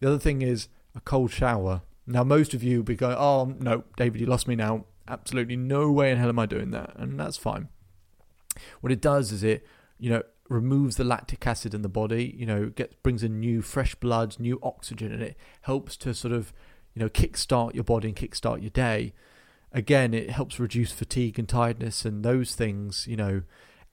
The 0.00 0.08
other 0.08 0.18
thing 0.18 0.42
is 0.42 0.68
a 0.94 1.00
cold 1.00 1.30
shower 1.30 1.82
now, 2.06 2.22
most 2.22 2.52
of 2.52 2.62
you 2.62 2.78
will 2.78 2.84
be 2.84 2.96
going, 2.96 3.16
oh, 3.18 3.54
no, 3.58 3.84
David, 3.96 4.20
you 4.20 4.26
lost 4.26 4.46
me 4.46 4.54
now. 4.54 4.84
Absolutely 5.08 5.56
no 5.56 5.90
way 5.90 6.10
in 6.10 6.18
hell 6.18 6.28
am 6.28 6.38
I 6.38 6.46
doing 6.46 6.70
that. 6.72 6.92
And 6.96 7.18
that's 7.18 7.36
fine. 7.36 7.68
What 8.80 8.92
it 8.92 9.00
does 9.00 9.32
is 9.32 9.42
it, 9.42 9.66
you 9.98 10.10
know, 10.10 10.22
removes 10.48 10.96
the 10.96 11.04
lactic 11.04 11.46
acid 11.46 11.74
in 11.74 11.82
the 11.82 11.88
body, 11.88 12.34
you 12.36 12.46
know, 12.46 12.66
gets 12.66 12.94
brings 13.02 13.22
in 13.22 13.40
new 13.40 13.62
fresh 13.62 13.94
blood, 13.94 14.38
new 14.38 14.58
oxygen, 14.62 15.12
and 15.12 15.22
it 15.22 15.36
helps 15.62 15.96
to 15.98 16.14
sort 16.14 16.34
of, 16.34 16.52
you 16.94 17.00
know, 17.00 17.08
kickstart 17.08 17.74
your 17.74 17.84
body 17.84 18.08
and 18.08 18.16
kickstart 18.16 18.60
your 18.60 18.70
day. 18.70 19.12
Again, 19.72 20.14
it 20.14 20.30
helps 20.30 20.60
reduce 20.60 20.92
fatigue 20.92 21.38
and 21.38 21.48
tiredness 21.48 22.04
and 22.04 22.24
those 22.24 22.54
things, 22.54 23.06
you 23.08 23.16
know, 23.16 23.42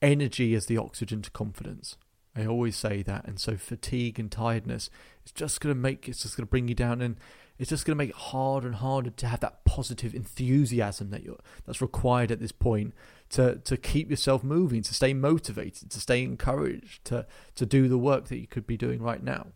energy 0.01 0.53
is 0.53 0.65
the 0.65 0.77
oxygen 0.77 1.21
to 1.21 1.31
confidence. 1.31 1.97
I 2.35 2.45
always 2.45 2.75
say 2.75 3.03
that. 3.03 3.25
And 3.25 3.39
so 3.39 3.57
fatigue 3.57 4.19
and 4.19 4.31
tiredness, 4.31 4.89
it's 5.23 5.31
just 5.31 5.59
going 5.59 5.73
to 5.75 5.79
make, 5.79 6.07
it's 6.07 6.21
just 6.23 6.37
going 6.37 6.45
to 6.45 6.49
bring 6.49 6.67
you 6.67 6.75
down. 6.75 7.01
And 7.01 7.17
it's 7.59 7.69
just 7.69 7.85
going 7.85 7.95
to 7.95 7.97
make 7.97 8.09
it 8.09 8.15
harder 8.15 8.67
and 8.67 8.77
harder 8.77 9.09
to 9.09 9.27
have 9.27 9.41
that 9.41 9.65
positive 9.65 10.15
enthusiasm 10.15 11.09
that 11.09 11.23
you're, 11.23 11.39
that's 11.65 11.81
required 11.81 12.31
at 12.31 12.39
this 12.39 12.51
point 12.51 12.93
to 13.31 13.55
to 13.55 13.77
keep 13.77 14.09
yourself 14.09 14.43
moving, 14.43 14.81
to 14.83 14.93
stay 14.93 15.13
motivated, 15.13 15.89
to 15.89 15.99
stay 15.99 16.23
encouraged, 16.23 17.03
to 17.05 17.25
to 17.55 17.65
do 17.65 17.87
the 17.87 17.97
work 17.97 18.27
that 18.27 18.37
you 18.37 18.47
could 18.47 18.67
be 18.67 18.77
doing 18.77 19.01
right 19.01 19.23
now. 19.23 19.47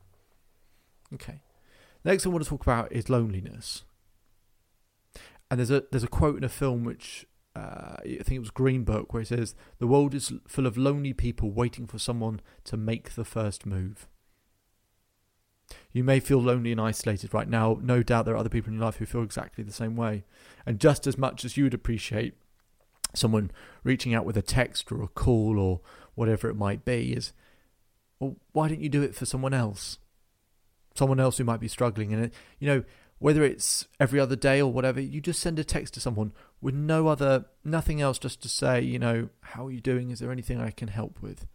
Okay. 1.13 1.41
Next, 2.03 2.25
I 2.25 2.29
want 2.29 2.43
to 2.43 2.49
talk 2.49 2.63
about 2.63 2.91
is 2.91 3.09
loneliness. 3.09 3.83
And 5.49 5.59
there's 5.59 5.71
a 5.71 5.83
there's 5.91 6.03
a 6.03 6.07
quote 6.07 6.37
in 6.37 6.43
a 6.43 6.49
film 6.49 6.83
which 6.83 7.25
uh, 7.55 7.97
I 8.03 8.23
think 8.23 8.31
it 8.31 8.39
was 8.39 8.51
Green 8.51 8.83
Book 8.83 9.13
where 9.13 9.21
it 9.21 9.27
says, 9.27 9.55
"The 9.79 9.87
world 9.87 10.13
is 10.13 10.31
full 10.47 10.65
of 10.65 10.77
lonely 10.77 11.13
people 11.13 11.51
waiting 11.51 11.85
for 11.85 11.99
someone 11.99 12.41
to 12.65 12.77
make 12.77 13.15
the 13.15 13.25
first 13.25 13.65
move." 13.65 14.07
You 15.91 16.03
may 16.03 16.19
feel 16.19 16.41
lonely 16.41 16.71
and 16.71 16.79
isolated 16.79 17.33
right 17.33 17.49
now. 17.49 17.79
No 17.81 18.03
doubt 18.03 18.25
there 18.25 18.35
are 18.35 18.37
other 18.37 18.49
people 18.49 18.69
in 18.69 18.75
your 18.75 18.85
life 18.85 18.97
who 18.97 19.05
feel 19.05 19.23
exactly 19.23 19.63
the 19.63 19.71
same 19.71 19.95
way. 19.95 20.23
And 20.63 20.79
just 20.79 21.07
as 21.07 21.17
much 21.17 21.43
as 21.43 21.57
you 21.57 21.63
would 21.63 21.73
appreciate 21.73 22.35
someone 23.17 23.51
reaching 23.83 24.13
out 24.13 24.25
with 24.25 24.37
a 24.37 24.41
text 24.41 24.91
or 24.91 25.01
a 25.01 25.07
call 25.07 25.59
or 25.59 25.81
whatever 26.15 26.49
it 26.49 26.55
might 26.55 26.85
be, 26.85 27.13
is 27.13 27.33
well, 28.19 28.37
why 28.53 28.67
don't 28.67 28.81
you 28.81 28.89
do 28.89 29.03
it 29.03 29.15
for 29.15 29.25
someone 29.25 29.53
else? 29.53 29.97
someone 30.95 31.19
else 31.19 31.37
who 31.37 31.43
might 31.43 31.59
be 31.59 31.67
struggling. 31.67 32.13
And, 32.13 32.31
you 32.59 32.67
know, 32.67 32.83
whether 33.19 33.43
it's 33.43 33.87
every 33.99 34.19
other 34.19 34.35
day 34.35 34.61
or 34.61 34.71
whatever, 34.71 34.99
you 34.99 35.21
just 35.21 35.39
send 35.39 35.59
a 35.59 35.63
text 35.63 35.93
to 35.93 35.99
someone 35.99 36.33
with 36.61 36.73
no 36.73 37.07
other, 37.07 37.45
nothing 37.63 38.01
else, 38.01 38.17
just 38.17 38.41
to 38.41 38.49
say, 38.49 38.81
you 38.81 38.97
know, 38.97 39.29
how 39.41 39.67
are 39.67 39.71
you 39.71 39.81
doing? 39.81 40.09
Is 40.09 40.19
there 40.19 40.31
anything 40.31 40.59
I 40.59 40.71
can 40.71 40.87
help 40.87 41.21
with? 41.21 41.45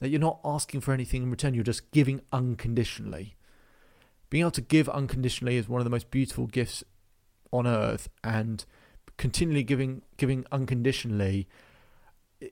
That 0.00 0.08
you're 0.08 0.20
not 0.20 0.40
asking 0.44 0.80
for 0.80 0.92
anything 0.92 1.24
in 1.24 1.30
return, 1.30 1.54
you're 1.54 1.64
just 1.64 1.90
giving 1.90 2.22
unconditionally. 2.32 3.36
Being 4.30 4.42
able 4.42 4.50
to 4.52 4.60
give 4.60 4.88
unconditionally 4.88 5.56
is 5.56 5.68
one 5.68 5.80
of 5.80 5.84
the 5.84 5.90
most 5.90 6.10
beautiful 6.10 6.46
gifts 6.46 6.82
on 7.52 7.66
earth, 7.66 8.08
and 8.22 8.64
continually 9.16 9.62
giving 9.62 10.02
giving 10.16 10.44
unconditionally 10.50 11.48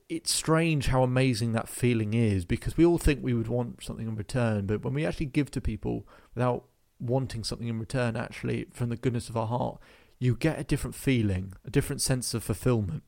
it's 0.08 0.32
strange 0.32 0.86
how 0.86 1.02
amazing 1.02 1.52
that 1.52 1.68
feeling 1.68 2.14
is 2.14 2.44
because 2.44 2.76
we 2.76 2.84
all 2.84 2.98
think 2.98 3.20
we 3.22 3.34
would 3.34 3.48
want 3.48 3.82
something 3.82 4.06
in 4.08 4.16
return, 4.16 4.66
but 4.66 4.82
when 4.82 4.94
we 4.94 5.04
actually 5.04 5.26
give 5.26 5.50
to 5.50 5.60
people 5.60 6.06
without 6.34 6.64
wanting 6.98 7.44
something 7.44 7.68
in 7.68 7.78
return, 7.78 8.16
actually 8.16 8.66
from 8.72 8.88
the 8.88 8.96
goodness 8.96 9.28
of 9.28 9.36
our 9.36 9.46
heart, 9.46 9.80
you 10.18 10.36
get 10.36 10.58
a 10.58 10.64
different 10.64 10.94
feeling, 10.94 11.52
a 11.64 11.70
different 11.70 12.00
sense 12.00 12.32
of 12.32 12.44
fulfillment. 12.44 13.02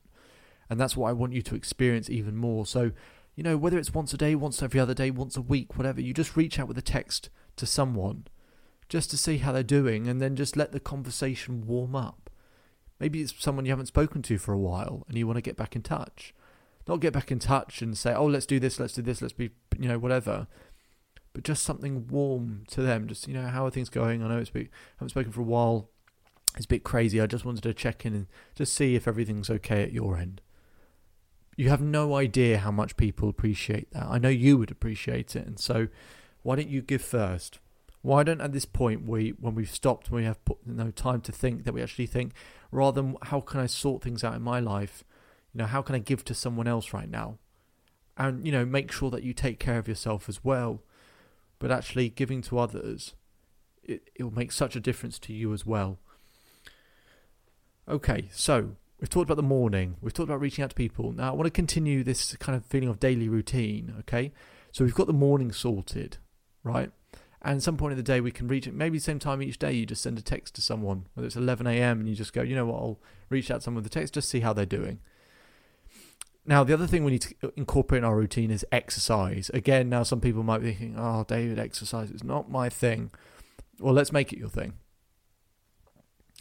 And 0.69 0.79
that's 0.79 0.97
what 0.97 1.09
I 1.09 1.13
want 1.13 1.33
you 1.33 1.41
to 1.43 1.55
experience 1.55 2.09
even 2.09 2.35
more. 2.35 2.65
So, 2.65 2.91
you 3.35 3.43
know, 3.43 3.55
whether 3.57 3.77
it's 3.77 3.93
once 3.93 4.13
a 4.13 4.17
day, 4.17 4.35
once 4.35 4.61
every 4.61 4.79
other 4.79 4.93
day, 4.93 5.11
once 5.11 5.37
a 5.37 5.41
week, 5.41 5.77
whatever, 5.77 6.01
you 6.01 6.13
just 6.13 6.35
reach 6.35 6.59
out 6.59 6.67
with 6.67 6.77
a 6.77 6.81
text 6.81 7.29
to 7.55 7.65
someone 7.65 8.25
just 8.89 9.09
to 9.11 9.17
see 9.17 9.37
how 9.37 9.51
they're 9.51 9.63
doing 9.63 10.07
and 10.07 10.21
then 10.21 10.35
just 10.35 10.57
let 10.57 10.71
the 10.71 10.79
conversation 10.79 11.65
warm 11.65 11.95
up. 11.95 12.24
Maybe 12.99 13.21
it's 13.21 13.33
someone 13.43 13.65
you 13.65 13.71
haven't 13.71 13.87
spoken 13.87 14.21
to 14.23 14.37
for 14.37 14.53
a 14.53 14.57
while 14.57 15.03
and 15.07 15.17
you 15.17 15.27
want 15.27 15.37
to 15.37 15.41
get 15.41 15.57
back 15.57 15.75
in 15.75 15.81
touch 15.81 16.33
not 16.87 16.99
get 16.99 17.13
back 17.13 17.31
in 17.31 17.39
touch 17.39 17.81
and 17.81 17.97
say, 17.97 18.13
oh, 18.13 18.25
let's 18.25 18.45
do 18.45 18.59
this, 18.59 18.79
let's 18.79 18.93
do 18.93 19.01
this, 19.01 19.21
let's 19.21 19.33
be, 19.33 19.51
you 19.77 19.87
know, 19.87 19.97
whatever. 19.97 20.47
But 21.33 21.43
just 21.43 21.63
something 21.63 22.07
warm 22.07 22.63
to 22.69 22.81
them. 22.81 23.07
Just, 23.07 23.27
you 23.27 23.33
know, 23.33 23.47
how 23.47 23.65
are 23.65 23.71
things 23.71 23.89
going? 23.89 24.23
I 24.23 24.27
know 24.27 24.37
it's 24.37 24.49
been, 24.49 24.69
haven't 24.97 25.09
spoken 25.09 25.31
for 25.31 25.41
a 25.41 25.45
while. 25.45 25.89
It's 26.55 26.65
a 26.65 26.69
bit 26.69 26.83
crazy. 26.83 27.19
I 27.19 27.25
just 27.25 27.43
wanted 27.43 27.63
to 27.63 27.73
check 27.73 28.05
in 28.05 28.13
and 28.13 28.27
just 28.55 28.73
see 28.73 28.95
if 28.95 29.07
everything's 29.07 29.49
okay 29.49 29.83
at 29.83 29.91
your 29.91 30.17
end. 30.17 30.41
You 31.57 31.69
have 31.69 31.81
no 31.81 32.15
idea 32.15 32.59
how 32.59 32.71
much 32.71 32.97
people 32.97 33.29
appreciate 33.29 33.91
that. 33.91 34.05
I 34.05 34.17
know 34.17 34.29
you 34.29 34.57
would 34.57 34.71
appreciate 34.71 35.35
it. 35.35 35.45
And 35.45 35.59
so 35.59 35.87
why 36.43 36.55
don't 36.55 36.69
you 36.69 36.81
give 36.81 37.01
first? 37.01 37.59
Why 38.05 38.21
don't 38.21 38.39
at 38.39 38.53
this 38.53 38.65
point 38.65 39.07
we, 39.07 39.29
when 39.39 39.55
we've 39.55 39.67
stopped, 39.67 40.11
when 40.11 40.21
we 40.21 40.27
have 40.27 40.45
put, 40.45 40.59
you 40.67 40.75
know, 40.75 40.91
time 40.91 41.21
to 41.21 41.31
think, 41.31 41.63
that 41.63 41.73
we 41.73 41.81
actually 41.81 42.05
think 42.05 42.33
rather 42.71 43.01
than 43.01 43.17
how 43.23 43.41
can 43.41 43.59
I 43.59 43.65
sort 43.65 44.03
things 44.03 44.23
out 44.23 44.35
in 44.35 44.43
my 44.43 44.59
life? 44.59 45.03
You 45.51 45.57
know, 45.59 45.65
how 45.65 45.81
can 45.81 45.95
I 45.95 45.99
give 45.99 46.23
to 46.25 46.35
someone 46.35 46.67
else 46.67 46.93
right 46.93 47.09
now? 47.09 47.39
And, 48.15 48.45
you 48.45 48.51
know, 48.51 48.63
make 48.63 48.91
sure 48.91 49.09
that 49.09 49.23
you 49.23 49.33
take 49.33 49.57
care 49.57 49.79
of 49.79 49.87
yourself 49.87 50.29
as 50.29 50.43
well. 50.43 50.83
But 51.57 51.71
actually, 51.71 52.09
giving 52.09 52.43
to 52.43 52.59
others, 52.59 53.15
it, 53.81 54.11
it 54.13 54.23
will 54.23 54.35
make 54.35 54.51
such 54.51 54.75
a 54.75 54.79
difference 54.79 55.17
to 55.19 55.33
you 55.33 55.51
as 55.51 55.65
well. 55.65 55.97
Okay, 57.89 58.29
so 58.31 58.75
we've 59.01 59.09
talked 59.09 59.31
about 59.31 59.37
the 59.37 59.41
morning, 59.41 59.95
we've 59.99 60.13
talked 60.13 60.29
about 60.29 60.41
reaching 60.41 60.63
out 60.63 60.69
to 60.69 60.75
people. 60.75 61.11
Now, 61.11 61.31
I 61.31 61.35
want 61.35 61.47
to 61.47 61.49
continue 61.49 62.03
this 62.03 62.35
kind 62.37 62.55
of 62.55 62.63
feeling 62.67 62.89
of 62.89 62.99
daily 62.99 63.29
routine, 63.29 63.95
okay? 64.01 64.31
So 64.71 64.83
we've 64.83 64.93
got 64.93 65.07
the 65.07 65.13
morning 65.13 65.51
sorted, 65.51 66.17
right? 66.63 66.91
And 67.45 67.61
some 67.61 67.77
point 67.77 67.91
in 67.91 67.97
the 67.97 68.03
day, 68.03 68.21
we 68.21 68.31
can 68.31 68.47
reach 68.47 68.65
it. 68.65 68.73
Maybe 68.73 68.97
same 68.97 69.19
time 69.19 69.39
each 69.43 69.59
day, 69.59 69.71
you 69.71 69.85
just 69.85 70.01
send 70.01 70.17
a 70.17 70.21
text 70.23 70.55
to 70.55 70.61
someone, 70.63 71.05
whether 71.13 71.27
it's 71.27 71.35
11 71.35 71.67
a.m. 71.67 71.99
and 71.99 72.09
you 72.09 72.15
just 72.15 72.33
go, 72.33 72.41
you 72.41 72.55
know 72.55 72.65
what, 72.65 72.77
I'll 72.77 72.99
reach 73.29 73.51
out 73.51 73.57
to 73.57 73.61
someone 73.61 73.83
with 73.83 73.91
a 73.91 73.93
text, 73.93 74.15
just 74.15 74.29
see 74.29 74.39
how 74.39 74.51
they're 74.51 74.65
doing. 74.65 74.99
Now, 76.43 76.63
the 76.63 76.73
other 76.73 76.87
thing 76.87 77.03
we 77.03 77.11
need 77.11 77.21
to 77.21 77.53
incorporate 77.55 77.99
in 77.99 78.03
our 78.03 78.15
routine 78.15 78.49
is 78.49 78.65
exercise. 78.71 79.51
Again, 79.53 79.89
now 79.89 80.01
some 80.01 80.21
people 80.21 80.41
might 80.41 80.63
be 80.63 80.73
thinking, 80.73 80.95
oh, 80.97 81.23
David, 81.27 81.59
exercise 81.59 82.09
is 82.09 82.23
not 82.23 82.49
my 82.49 82.67
thing. 82.67 83.11
Well, 83.79 83.93
let's 83.93 84.11
make 84.11 84.33
it 84.33 84.39
your 84.39 84.49
thing. 84.49 84.73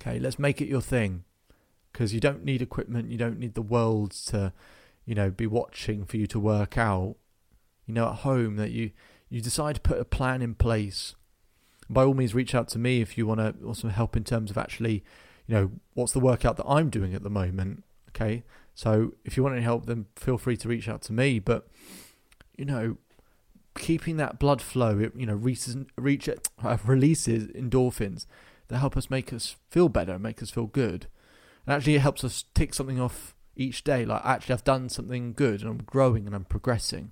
Okay, 0.00 0.18
let's 0.18 0.38
make 0.38 0.62
it 0.62 0.68
your 0.68 0.80
thing. 0.80 1.25
Because 1.92 2.14
you 2.14 2.20
don't 2.20 2.44
need 2.44 2.62
equipment, 2.62 3.11
you 3.11 3.18
don't 3.18 3.38
need 3.38 3.54
the 3.54 3.62
world 3.62 4.12
to, 4.26 4.54
you 5.04 5.14
know, 5.14 5.30
be 5.30 5.46
watching 5.46 6.06
for 6.06 6.16
you 6.16 6.26
to 6.28 6.40
work 6.40 6.78
out. 6.78 7.16
You 7.87 7.92
know, 7.92 8.08
at 8.08 8.16
home, 8.16 8.56
that 8.56 8.70
you, 8.70 8.92
you 9.34 9.40
decide 9.40 9.74
to 9.74 9.80
put 9.80 9.98
a 9.98 10.04
plan 10.04 10.42
in 10.42 10.54
place. 10.54 11.16
By 11.90 12.04
all 12.04 12.14
means, 12.14 12.36
reach 12.36 12.54
out 12.54 12.68
to 12.68 12.78
me 12.78 13.00
if 13.00 13.18
you 13.18 13.26
want 13.26 13.40
to 13.40 13.66
also 13.66 13.88
help 13.88 14.16
in 14.16 14.22
terms 14.22 14.48
of 14.48 14.56
actually, 14.56 15.02
you 15.48 15.54
know, 15.56 15.70
what's 15.94 16.12
the 16.12 16.20
workout 16.20 16.56
that 16.58 16.66
I'm 16.68 16.88
doing 16.88 17.14
at 17.14 17.24
the 17.24 17.30
moment. 17.30 17.82
Okay, 18.10 18.44
so 18.76 19.14
if 19.24 19.36
you 19.36 19.42
want 19.42 19.56
any 19.56 19.64
help, 19.64 19.86
then 19.86 20.06
feel 20.14 20.38
free 20.38 20.56
to 20.58 20.68
reach 20.68 20.88
out 20.88 21.02
to 21.02 21.12
me. 21.12 21.40
But 21.40 21.66
you 22.56 22.64
know, 22.64 22.98
keeping 23.76 24.18
that 24.18 24.38
blood 24.38 24.62
flow, 24.62 25.00
it, 25.00 25.12
you 25.16 25.26
know, 25.26 25.34
reaches, 25.34 25.78
reach, 25.96 26.28
uh, 26.28 26.76
releases 26.84 27.48
endorphins 27.48 28.26
that 28.68 28.78
help 28.78 28.96
us 28.96 29.10
make 29.10 29.32
us 29.32 29.56
feel 29.68 29.88
better, 29.88 30.16
make 30.16 30.44
us 30.44 30.50
feel 30.50 30.66
good. 30.66 31.08
And 31.66 31.74
actually, 31.74 31.96
it 31.96 32.02
helps 32.02 32.22
us 32.22 32.44
tick 32.54 32.72
something 32.72 33.00
off 33.00 33.34
each 33.56 33.82
day. 33.82 34.04
Like, 34.04 34.24
actually, 34.24 34.52
I've 34.52 34.62
done 34.62 34.88
something 34.90 35.32
good 35.32 35.62
and 35.62 35.70
I'm 35.70 35.82
growing 35.82 36.24
and 36.26 36.36
I'm 36.36 36.44
progressing. 36.44 37.10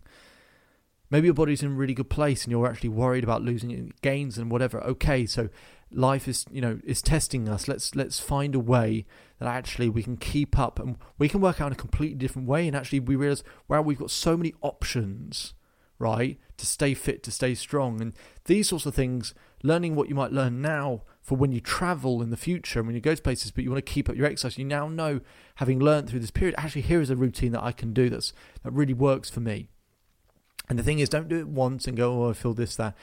Maybe 1.12 1.26
your 1.26 1.34
body's 1.34 1.62
in 1.62 1.72
a 1.72 1.74
really 1.74 1.92
good 1.92 2.08
place 2.08 2.44
and 2.44 2.50
you're 2.50 2.66
actually 2.66 2.88
worried 2.88 3.22
about 3.22 3.42
losing 3.42 3.92
gains 4.00 4.38
and 4.38 4.50
whatever. 4.50 4.82
Okay, 4.82 5.26
so 5.26 5.50
life 5.90 6.26
is 6.26 6.46
you 6.50 6.62
know 6.62 6.80
is 6.84 7.02
testing 7.02 7.50
us. 7.50 7.68
Let's 7.68 7.94
let's 7.94 8.18
find 8.18 8.54
a 8.54 8.58
way 8.58 9.04
that 9.38 9.46
actually 9.46 9.90
we 9.90 10.02
can 10.02 10.16
keep 10.16 10.58
up 10.58 10.78
and 10.78 10.96
we 11.18 11.28
can 11.28 11.42
work 11.42 11.60
out 11.60 11.66
in 11.66 11.74
a 11.74 11.76
completely 11.76 12.16
different 12.16 12.48
way. 12.48 12.66
And 12.66 12.74
actually 12.74 13.00
we 13.00 13.14
realize 13.14 13.44
wow 13.68 13.82
we've 13.82 13.98
got 13.98 14.10
so 14.10 14.38
many 14.38 14.54
options 14.62 15.52
right 15.98 16.38
to 16.56 16.64
stay 16.64 16.94
fit 16.94 17.22
to 17.24 17.30
stay 17.30 17.54
strong. 17.54 18.00
And 18.00 18.14
these 18.46 18.70
sorts 18.70 18.86
of 18.86 18.94
things 18.94 19.34
learning 19.62 19.94
what 19.94 20.08
you 20.08 20.14
might 20.14 20.32
learn 20.32 20.62
now 20.62 21.02
for 21.20 21.36
when 21.36 21.52
you 21.52 21.60
travel 21.60 22.22
in 22.22 22.30
the 22.30 22.38
future 22.38 22.78
and 22.78 22.86
when 22.86 22.94
you 22.94 23.02
go 23.02 23.14
to 23.14 23.20
places 23.20 23.50
but 23.50 23.64
you 23.64 23.70
want 23.70 23.84
to 23.84 23.92
keep 23.92 24.08
up 24.08 24.16
your 24.16 24.26
exercise 24.26 24.58
you 24.58 24.64
now 24.64 24.88
know 24.88 25.20
having 25.56 25.78
learned 25.78 26.08
through 26.08 26.18
this 26.18 26.32
period 26.32 26.54
actually 26.58 26.82
here 26.82 27.00
is 27.00 27.10
a 27.10 27.16
routine 27.16 27.52
that 27.52 27.62
i 27.62 27.70
can 27.70 27.92
do 27.92 28.10
that's 28.10 28.32
that 28.64 28.72
really 28.72 28.92
works 28.92 29.30
for 29.30 29.38
me 29.38 29.68
and 30.72 30.78
the 30.78 30.82
thing 30.82 30.98
is 30.98 31.08
don't 31.08 31.28
do 31.28 31.38
it 31.38 31.48
once 31.48 31.86
and 31.86 31.96
go 31.96 32.24
oh 32.24 32.30
i 32.30 32.32
feel 32.32 32.54
this 32.54 32.76
that 32.76 32.96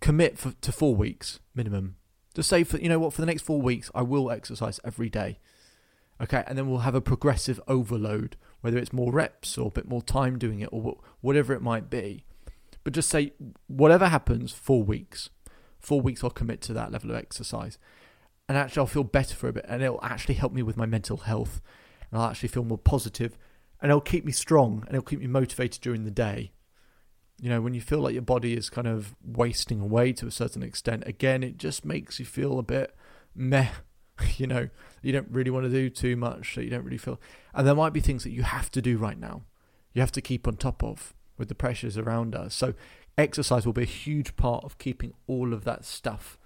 commit 0.00 0.38
for, 0.38 0.52
to 0.60 0.72
four 0.72 0.94
weeks 0.94 1.40
minimum. 1.54 1.96
Just 2.34 2.48
say 2.48 2.64
for 2.64 2.78
you 2.78 2.88
know 2.88 2.98
what 2.98 3.12
for 3.12 3.20
the 3.20 3.26
next 3.26 3.42
four 3.42 3.60
weeks 3.60 3.90
I 3.94 4.02
will 4.02 4.30
exercise 4.30 4.80
every 4.84 5.08
day. 5.08 5.38
Okay, 6.20 6.44
and 6.46 6.56
then 6.56 6.68
we'll 6.68 6.78
have 6.78 6.94
a 6.94 7.02
progressive 7.02 7.60
overload, 7.68 8.36
whether 8.62 8.78
it's 8.78 8.92
more 8.92 9.12
reps 9.12 9.58
or 9.58 9.68
a 9.68 9.70
bit 9.70 9.88
more 9.88 10.00
time 10.00 10.38
doing 10.38 10.60
it 10.60 10.70
or 10.72 10.96
whatever 11.20 11.52
it 11.52 11.60
might 11.60 11.90
be. 11.90 12.24
But 12.84 12.94
just 12.94 13.10
say 13.10 13.32
whatever 13.66 14.08
happens, 14.08 14.52
four 14.52 14.82
weeks. 14.82 15.28
Four 15.78 16.00
weeks 16.00 16.24
I'll 16.24 16.30
commit 16.30 16.62
to 16.62 16.72
that 16.72 16.90
level 16.90 17.10
of 17.10 17.16
exercise. 17.16 17.78
And 18.48 18.56
actually 18.56 18.80
I'll 18.80 18.86
feel 18.86 19.04
better 19.04 19.34
for 19.34 19.48
a 19.48 19.52
bit 19.52 19.66
and 19.68 19.82
it'll 19.82 20.02
actually 20.02 20.36
help 20.36 20.52
me 20.52 20.62
with 20.62 20.76
my 20.76 20.86
mental 20.86 21.18
health. 21.18 21.60
And 22.10 22.20
I'll 22.20 22.30
actually 22.30 22.48
feel 22.48 22.64
more 22.64 22.78
positive 22.78 23.36
and 23.80 23.90
it'll 23.90 24.00
keep 24.00 24.24
me 24.24 24.32
strong 24.32 24.82
and 24.86 24.90
it'll 24.90 25.02
keep 25.02 25.20
me 25.20 25.26
motivated 25.26 25.80
during 25.80 26.04
the 26.04 26.10
day 26.10 26.52
you 27.40 27.50
know, 27.50 27.60
when 27.60 27.74
you 27.74 27.80
feel 27.80 28.00
like 28.00 28.14
your 28.14 28.22
body 28.22 28.54
is 28.54 28.70
kind 28.70 28.86
of 28.86 29.14
wasting 29.22 29.80
away 29.80 30.12
to 30.14 30.26
a 30.26 30.30
certain 30.30 30.62
extent, 30.62 31.02
again, 31.06 31.42
it 31.42 31.58
just 31.58 31.84
makes 31.84 32.18
you 32.18 32.24
feel 32.24 32.58
a 32.58 32.62
bit 32.62 32.94
meh. 33.34 33.68
You 34.38 34.46
know, 34.46 34.70
you 35.02 35.12
don't 35.12 35.28
really 35.30 35.50
want 35.50 35.64
to 35.64 35.70
do 35.70 35.90
too 35.90 36.16
much, 36.16 36.54
so 36.54 36.62
you 36.62 36.70
don't 36.70 36.84
really 36.84 36.96
feel. 36.96 37.20
And 37.52 37.66
there 37.66 37.74
might 37.74 37.92
be 37.92 38.00
things 38.00 38.24
that 38.24 38.30
you 38.30 38.44
have 38.44 38.70
to 38.70 38.80
do 38.80 38.96
right 38.96 39.18
now. 39.18 39.42
You 39.92 40.00
have 40.00 40.12
to 40.12 40.22
keep 40.22 40.48
on 40.48 40.56
top 40.56 40.82
of 40.82 41.12
with 41.36 41.48
the 41.48 41.54
pressures 41.54 41.98
around 41.98 42.34
us. 42.34 42.54
So, 42.54 42.72
exercise 43.18 43.66
will 43.66 43.74
be 43.74 43.82
a 43.82 43.84
huge 43.84 44.34
part 44.36 44.64
of 44.64 44.78
keeping 44.78 45.12
all 45.26 45.52
of 45.52 45.64
that 45.64 45.84
stuff. 45.84 46.38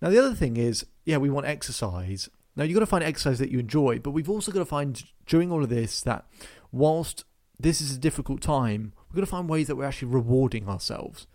Now, 0.00 0.10
the 0.10 0.18
other 0.20 0.36
thing 0.36 0.56
is, 0.56 0.86
yeah, 1.04 1.16
we 1.16 1.28
want 1.28 1.46
exercise. 1.46 2.28
Now, 2.60 2.66
you've 2.66 2.74
got 2.74 2.80
to 2.80 2.86
find 2.86 3.02
exercise 3.02 3.38
that 3.38 3.50
you 3.50 3.58
enjoy, 3.58 4.00
but 4.00 4.10
we've 4.10 4.28
also 4.28 4.52
got 4.52 4.58
to 4.58 4.66
find 4.66 5.02
during 5.24 5.50
all 5.50 5.62
of 5.62 5.70
this 5.70 6.02
that 6.02 6.26
whilst 6.70 7.24
this 7.58 7.80
is 7.80 7.96
a 7.96 7.98
difficult 7.98 8.42
time, 8.42 8.92
we've 9.08 9.14
got 9.14 9.22
to 9.22 9.26
find 9.30 9.48
ways 9.48 9.66
that 9.68 9.76
we're 9.76 9.86
actually 9.86 10.08
rewarding 10.08 10.68
ourselves. 10.68 11.26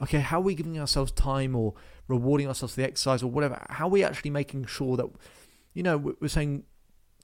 Okay, 0.00 0.20
how 0.20 0.38
are 0.38 0.44
we 0.44 0.54
giving 0.54 0.78
ourselves 0.78 1.10
time 1.10 1.56
or 1.56 1.74
rewarding 2.06 2.46
ourselves 2.46 2.74
for 2.74 2.80
the 2.80 2.86
exercise 2.86 3.24
or 3.24 3.26
whatever? 3.32 3.66
How 3.70 3.86
are 3.86 3.90
we 3.90 4.04
actually 4.04 4.30
making 4.30 4.66
sure 4.66 4.96
that, 4.96 5.06
you 5.74 5.82
know, 5.82 5.96
we're 5.96 6.28
saying, 6.28 6.62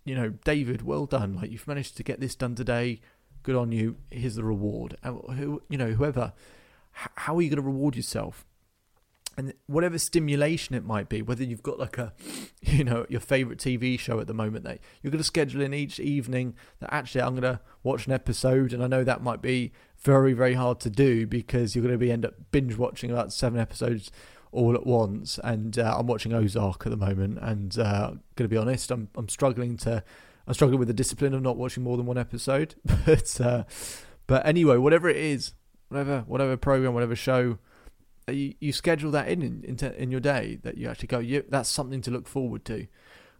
you 0.05 0.17
know, 0.17 0.31
David, 0.31 0.83
well 0.83 1.07
done. 1.07 1.37
Like 1.37 1.52
you've 1.52 1.69
managed 1.69 1.97
to 1.99 2.02
get 2.02 2.19
this 2.19 2.35
done 2.35 2.57
today. 2.57 3.00
Good 3.45 3.55
on 3.55 3.71
you. 3.71 3.99
Here's 4.11 4.35
the 4.35 4.43
reward. 4.43 4.97
And 5.05 5.21
who, 5.38 5.62
you 5.69 5.79
know, 5.79 5.93
whoever, 5.93 6.33
how 6.91 7.37
are 7.37 7.41
you 7.41 7.50
going 7.50 7.62
to 7.62 7.71
reward 7.71 7.95
yourself? 7.95 8.45
And 9.37 9.55
whatever 9.67 9.99
stimulation 9.99 10.75
it 10.75 10.85
might 10.85 11.09
be, 11.09 11.23
whether 11.23 11.45
you've 11.45 11.62
got 11.62 11.79
like 11.79 11.99
a, 11.99 12.12
you 12.61 12.85
know, 12.85 13.07
your 13.09 13.21
favorite 13.21 13.59
TV 13.59 13.99
show 13.99 14.21
at 14.21 14.27
the 14.27 14.35
moment 14.35 14.65
that 14.65 14.79
you're 15.03 15.11
going 15.11 15.19
to 15.19 15.25
schedule 15.25 15.62
in 15.62 15.75
each 15.75 15.99
evening 15.99 16.55
that 16.81 16.93
actually 16.93 17.23
I'm 17.23 17.37
going 17.39 17.55
to 17.55 17.61
watch 17.83 18.07
an 18.07 18.12
episode, 18.12 18.73
and 18.73 18.83
I 18.83 18.87
know 18.87 19.05
that 19.05 19.23
might 19.23 19.43
be 19.43 19.73
very 19.99 20.33
very 20.33 20.55
hard 20.55 20.81
to 20.81 20.91
do 20.91 21.27
because 21.27 21.75
you're 21.75 21.83
going 21.83 21.95
to 21.95 21.99
be 21.99 22.11
end 22.11 22.25
up 22.25 22.35
binge 22.51 22.77
watching 22.77 23.11
about 23.11 23.33
seven 23.33 23.59
episodes 23.59 24.11
all 24.53 24.75
at 24.75 24.87
once, 24.87 25.39
and 25.43 25.79
uh, 25.79 25.97
I'm 25.99 26.07
watching 26.07 26.33
Ozark 26.33 26.87
at 26.87 26.91
the 26.91 26.97
moment, 26.97 27.39
and 27.41 27.79
uh, 27.79 28.09
going 28.37 28.45
to 28.45 28.49
be 28.49 28.57
honest, 28.57 28.91
I'm 28.91 29.09
I'm 29.17 29.29
struggling 29.29 29.77
to, 29.79 30.05
I'm 30.47 30.55
struggling 30.55 30.79
with 30.79 30.89
the 30.89 30.95
discipline 30.95 31.35
of 31.35 31.43
not 31.43 31.57
watching 31.57 31.83
more 31.83 31.97
than 31.97 32.07
one 32.07 32.19
episode, 32.19 32.75
but 33.07 33.41
uh, 33.41 33.65
but 34.27 34.47
anyway, 34.47 34.77
whatever 34.77 35.09
it 35.09 35.17
is, 35.17 35.53
whatever 35.89 36.25
whatever 36.27 36.57
program, 36.57 36.93
whatever 36.93 37.17
show 37.17 37.59
you, 38.29 38.55
you 38.61 38.73
schedule 38.73 39.11
that 39.11 39.29
in 39.29 39.43
in, 39.43 39.64
in, 39.64 39.93
in 39.95 40.11
your 40.11 40.21
day 40.21 40.59
that 40.62 40.79
you 40.79 40.88
actually 40.88 41.09
go, 41.09 41.19
you, 41.19 41.45
that's 41.49 41.69
something 41.69 42.00
to 42.02 42.11
look 42.11 42.29
forward 42.29 42.64
to. 42.67 42.87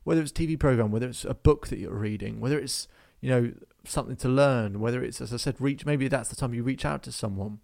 Whether 0.05 0.23
it's 0.23 0.33
a 0.33 0.35
TV 0.35 0.59
program, 0.59 0.91
whether 0.91 1.09
it's 1.09 1.25
a 1.25 1.35
book 1.35 1.69
that 1.69 1.79
you're 1.79 1.95
reading, 1.95 2.41
whether 2.41 2.59
it's 2.59 2.89
you 3.21 3.31
know 3.31 3.53
something 3.85 4.17
to 4.17 4.29
learn, 4.29 4.81
whether 4.81 5.03
it's 5.03 5.21
as 5.21 5.33
I 5.33 5.37
said, 5.37 5.61
reach 5.61 5.87
maybe 5.87 6.09
that's 6.09 6.29
the 6.29 6.37
time 6.37 6.55
you 6.55 6.63
reach 6.63 6.85
out 6.85 7.03
to 7.05 7.13
someone, 7.13 7.61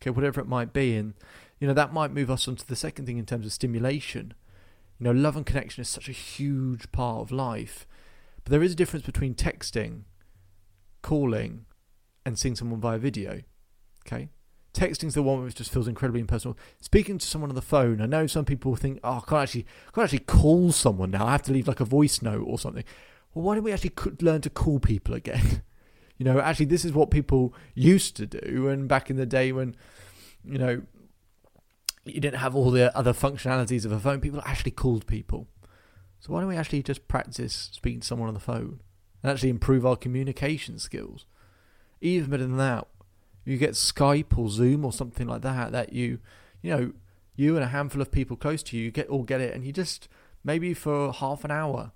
okay, 0.00 0.10
whatever 0.10 0.40
it 0.40 0.48
might 0.48 0.72
be, 0.72 0.96
and 0.96 1.14
you 1.60 1.68
know 1.68 1.74
that 1.74 1.92
might 1.92 2.12
move 2.12 2.30
us 2.30 2.48
on 2.48 2.56
to 2.56 2.66
the 2.66 2.76
second 2.76 3.06
thing 3.06 3.18
in 3.18 3.26
terms 3.26 3.46
of 3.46 3.52
stimulation. 3.52 4.34
You 4.98 5.04
know, 5.04 5.12
love 5.12 5.36
and 5.36 5.44
connection 5.44 5.82
is 5.82 5.88
such 5.88 6.08
a 6.08 6.12
huge 6.12 6.90
part 6.90 7.20
of 7.20 7.30
life, 7.30 7.86
but 8.42 8.50
there 8.50 8.62
is 8.62 8.72
a 8.72 8.76
difference 8.76 9.04
between 9.04 9.34
texting, 9.34 10.02
calling, 11.02 11.66
and 12.24 12.38
seeing 12.38 12.56
someone 12.56 12.80
via 12.80 12.98
video. 12.98 13.42
Okay, 14.06 14.30
Texting's 14.76 15.14
the 15.14 15.22
one 15.22 15.42
which 15.42 15.54
just 15.54 15.72
feels 15.72 15.88
incredibly 15.88 16.20
impersonal. 16.20 16.56
Speaking 16.80 17.16
to 17.16 17.26
someone 17.26 17.50
on 17.50 17.56
the 17.56 17.62
phone, 17.62 18.00
I 18.02 18.06
know 18.06 18.26
some 18.26 18.44
people 18.44 18.76
think, 18.76 19.00
"Oh, 19.02 19.22
I 19.24 19.28
can't 19.28 19.42
actually, 19.42 19.66
I 19.88 19.90
can't 19.92 20.04
actually 20.04 20.18
call 20.20 20.70
someone 20.70 21.10
now. 21.10 21.26
I 21.26 21.32
have 21.32 21.42
to 21.44 21.52
leave 21.52 21.66
like 21.66 21.80
a 21.80 21.84
voice 21.84 22.20
note 22.20 22.44
or 22.46 22.58
something." 22.58 22.84
Well, 23.32 23.44
why 23.44 23.54
don't 23.54 23.64
we 23.64 23.72
actually 23.72 23.92
learn 24.20 24.42
to 24.42 24.50
call 24.50 24.78
people 24.78 25.14
again? 25.14 25.62
you 26.18 26.24
know, 26.24 26.40
actually, 26.40 26.66
this 26.66 26.84
is 26.84 26.92
what 26.92 27.10
people 27.10 27.54
used 27.74 28.16
to 28.16 28.26
do, 28.26 28.68
and 28.68 28.86
back 28.86 29.08
in 29.08 29.16
the 29.16 29.26
day 29.26 29.50
when, 29.50 29.76
you 30.44 30.58
know, 30.58 30.82
you 32.04 32.20
didn't 32.20 32.40
have 32.40 32.54
all 32.54 32.70
the 32.70 32.96
other 32.96 33.12
functionalities 33.12 33.84
of 33.84 33.92
a 33.92 33.98
phone, 33.98 34.20
people 34.20 34.42
actually 34.44 34.70
called 34.70 35.06
people. 35.06 35.48
So 36.20 36.32
why 36.32 36.40
don't 36.40 36.48
we 36.48 36.56
actually 36.56 36.82
just 36.82 37.08
practice 37.08 37.70
speaking 37.72 38.00
to 38.00 38.06
someone 38.06 38.28
on 38.28 38.34
the 38.34 38.40
phone 38.40 38.80
and 39.22 39.32
actually 39.32 39.50
improve 39.50 39.84
our 39.84 39.96
communication 39.96 40.78
skills? 40.78 41.26
Even 42.00 42.30
better 42.30 42.44
than 42.44 42.58
that, 42.58 42.86
you 43.46 43.56
get 43.56 43.70
Skype 43.70 44.36
or 44.36 44.48
Zoom 44.50 44.84
or 44.84 44.92
something 44.92 45.26
like 45.26 45.42
that 45.42 45.72
that 45.72 45.92
you 45.92 46.18
you 46.60 46.70
know 46.70 46.92
you 47.36 47.54
and 47.54 47.64
a 47.64 47.68
handful 47.68 48.02
of 48.02 48.10
people 48.10 48.36
close 48.36 48.62
to 48.64 48.76
you, 48.76 48.84
you 48.84 48.90
get 48.90 49.08
all 49.08 49.22
get 49.22 49.40
it 49.40 49.54
and 49.54 49.64
you 49.64 49.72
just 49.72 50.08
maybe 50.42 50.74
for 50.74 51.12
half 51.12 51.44
an 51.44 51.50
hour 51.50 51.92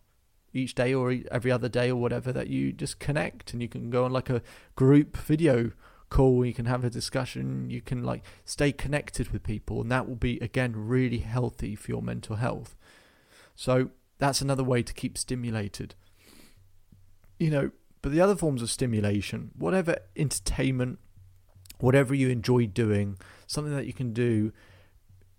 each 0.53 0.75
day 0.75 0.93
or 0.93 1.17
every 1.31 1.51
other 1.51 1.69
day 1.69 1.91
or 1.91 1.97
whatever 1.97 2.33
that 2.33 2.49
you 2.49 2.73
just 2.73 2.99
connect 2.99 3.53
and 3.53 3.63
you 3.63 3.69
can 3.69 3.91
go 3.91 4.05
on 4.05 4.13
like 4.13 4.29
a 4.29 4.43
group 4.75 5.17
video 5.17 5.71
call 6.09 6.45
you 6.45 6.53
can 6.53 6.67
have 6.67 6.85
a 6.85 6.91
discussion 6.91 7.71
you 7.71 7.81
can 7.81 8.03
like 8.03 8.23
stay 8.45 8.73
connected 8.73 9.29
with 9.29 9.45
people 9.45 9.81
and 9.81 9.93
that 9.93 10.09
will 10.09 10.17
be 10.17 10.39
again 10.41 10.73
really 10.75 11.19
healthy 11.19 11.75
for 11.75 11.91
your 11.91 12.03
mental 12.03 12.37
health. 12.37 12.77
So 13.55 13.91
that's 14.19 14.41
another 14.41 14.65
way 14.65 14.83
to 14.83 14.93
keep 14.93 15.17
stimulated. 15.17 15.95
You 17.39 17.51
know 17.51 17.71
but 18.03 18.13
the 18.13 18.21
other 18.21 18.37
forms 18.37 18.63
of 18.63 18.71
stimulation 18.71 19.53
whatever 19.57 19.97
entertainment 20.17 20.99
whatever 21.81 22.15
you 22.15 22.29
enjoy 22.29 22.67
doing, 22.67 23.19
something 23.47 23.75
that 23.75 23.87
you 23.87 23.93
can 23.93 24.13
do 24.13 24.53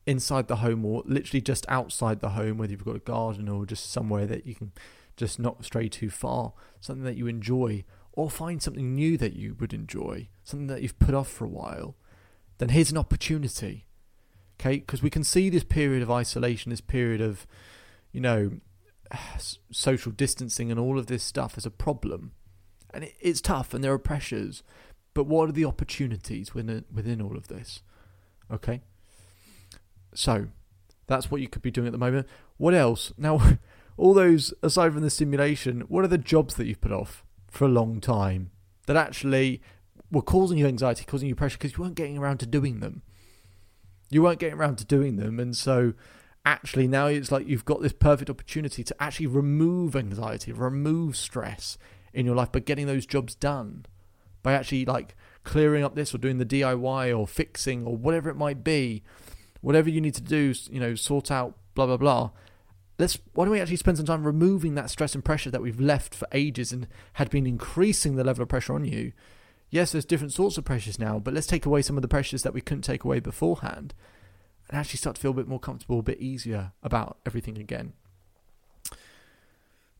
inside 0.05 0.47
the 0.47 0.57
home 0.57 0.83
or 0.85 1.03
literally 1.05 1.41
just 1.41 1.65
outside 1.69 2.19
the 2.19 2.29
home, 2.29 2.57
whether 2.57 2.71
you've 2.71 2.85
got 2.85 2.95
a 2.95 2.99
garden 2.99 3.47
or 3.47 3.65
just 3.65 3.91
somewhere 3.91 4.25
that 4.25 4.45
you 4.45 4.55
can 4.55 4.71
just 5.15 5.39
not 5.39 5.63
stray 5.63 5.87
too 5.87 6.09
far, 6.09 6.53
something 6.79 7.03
that 7.03 7.17
you 7.17 7.27
enjoy, 7.27 7.83
or 8.13 8.29
find 8.29 8.61
something 8.61 8.95
new 8.95 9.17
that 9.17 9.33
you 9.33 9.55
would 9.59 9.73
enjoy, 9.73 10.27
something 10.43 10.67
that 10.67 10.81
you've 10.81 10.99
put 10.99 11.15
off 11.15 11.29
for 11.29 11.45
a 11.45 11.49
while, 11.49 11.95
then 12.57 12.69
here's 12.69 12.91
an 12.91 12.97
opportunity. 12.97 13.85
Okay, 14.59 14.77
because 14.77 15.01
we 15.01 15.09
can 15.09 15.23
see 15.23 15.49
this 15.49 15.63
period 15.63 16.03
of 16.03 16.11
isolation, 16.11 16.69
this 16.69 16.81
period 16.81 17.21
of, 17.21 17.47
you 18.11 18.21
know, 18.21 18.51
social 19.71 20.11
distancing 20.11 20.69
and 20.69 20.79
all 20.79 20.99
of 20.99 21.07
this 21.07 21.23
stuff 21.23 21.55
as 21.57 21.65
a 21.65 21.71
problem. 21.71 22.31
And 22.93 23.09
it's 23.19 23.41
tough 23.41 23.73
and 23.73 23.83
there 23.83 23.93
are 23.93 23.99
pressures. 23.99 24.63
But 25.13 25.25
what 25.25 25.49
are 25.49 25.53
the 25.53 25.65
opportunities 25.65 26.53
within 26.53 26.85
within 26.93 27.21
all 27.21 27.35
of 27.35 27.47
this? 27.47 27.81
Okay. 28.51 28.81
So 30.13 30.47
that's 31.07 31.31
what 31.31 31.41
you 31.41 31.47
could 31.47 31.61
be 31.61 31.71
doing 31.71 31.87
at 31.87 31.91
the 31.91 31.97
moment. 31.97 32.27
What 32.57 32.73
else? 32.73 33.13
Now, 33.17 33.57
all 33.97 34.13
those 34.13 34.53
aside 34.61 34.93
from 34.93 35.01
the 35.01 35.09
simulation, 35.09 35.81
what 35.81 36.03
are 36.05 36.09
the 36.09 36.17
jobs 36.17 36.55
that 36.55 36.65
you've 36.65 36.81
put 36.81 36.91
off 36.91 37.23
for 37.49 37.65
a 37.65 37.69
long 37.69 37.99
time 37.99 38.51
that 38.87 38.95
actually 38.95 39.61
were 40.11 40.21
causing 40.21 40.57
you 40.57 40.67
anxiety, 40.67 41.05
causing 41.05 41.27
you 41.27 41.35
pressure 41.35 41.57
because 41.57 41.77
you 41.77 41.83
weren't 41.83 41.95
getting 41.95 42.17
around 42.17 42.39
to 42.39 42.45
doing 42.45 42.79
them? 42.79 43.01
You 44.09 44.23
weren't 44.23 44.39
getting 44.39 44.57
around 44.57 44.77
to 44.79 44.85
doing 44.85 45.15
them, 45.15 45.39
and 45.39 45.55
so 45.55 45.93
actually 46.45 46.87
now 46.87 47.07
it's 47.07 47.31
like 47.31 47.47
you've 47.47 47.65
got 47.65 47.81
this 47.81 47.93
perfect 47.93 48.29
opportunity 48.29 48.83
to 48.83 48.95
actually 49.01 49.27
remove 49.27 49.95
anxiety, 49.95 50.51
remove 50.51 51.15
stress 51.15 51.77
in 52.13 52.25
your 52.25 52.35
life 52.35 52.51
by 52.51 52.59
getting 52.59 52.87
those 52.87 53.05
jobs 53.05 53.35
done 53.35 53.85
by 54.43 54.53
actually 54.53 54.85
like 54.85 55.15
clearing 55.43 55.83
up 55.83 55.95
this 55.95 56.13
or 56.13 56.17
doing 56.17 56.37
the 56.37 56.45
DIY 56.45 57.17
or 57.17 57.27
fixing 57.27 57.85
or 57.85 57.95
whatever 57.95 58.29
it 58.29 58.35
might 58.35 58.63
be, 58.63 59.03
whatever 59.61 59.89
you 59.89 60.01
need 60.01 60.15
to 60.15 60.21
do, 60.21 60.53
you 60.69 60.79
know, 60.79 60.95
sort 60.95 61.31
out, 61.31 61.57
blah, 61.75 61.85
blah, 61.85 61.97
blah. 61.97 62.31
Let's, 62.99 63.17
why 63.33 63.45
don't 63.45 63.53
we 63.53 63.59
actually 63.59 63.77
spend 63.77 63.97
some 63.97 64.05
time 64.05 64.25
removing 64.25 64.75
that 64.75 64.89
stress 64.89 65.15
and 65.15 65.25
pressure 65.25 65.49
that 65.49 65.61
we've 65.61 65.79
left 65.79 66.13
for 66.13 66.27
ages 66.31 66.71
and 66.71 66.87
had 67.13 67.29
been 67.29 67.47
increasing 67.47 68.15
the 68.15 68.23
level 68.23 68.43
of 68.43 68.49
pressure 68.49 68.75
on 68.75 68.85
you? 68.85 69.13
Yes, 69.69 69.91
there's 69.91 70.05
different 70.05 70.33
sorts 70.33 70.57
of 70.57 70.65
pressures 70.65 70.99
now, 70.99 71.17
but 71.17 71.33
let's 71.33 71.47
take 71.47 71.65
away 71.65 71.81
some 71.81 71.95
of 71.95 72.01
the 72.01 72.07
pressures 72.07 72.43
that 72.43 72.53
we 72.53 72.61
couldn't 72.61 72.83
take 72.83 73.03
away 73.03 73.19
beforehand 73.19 73.93
and 74.69 74.77
actually 74.77 74.97
start 74.97 75.15
to 75.15 75.21
feel 75.21 75.31
a 75.31 75.35
bit 75.35 75.47
more 75.47 75.59
comfortable, 75.59 75.99
a 75.99 76.03
bit 76.03 76.19
easier 76.19 76.73
about 76.83 77.17
everything 77.25 77.57
again. 77.57 77.93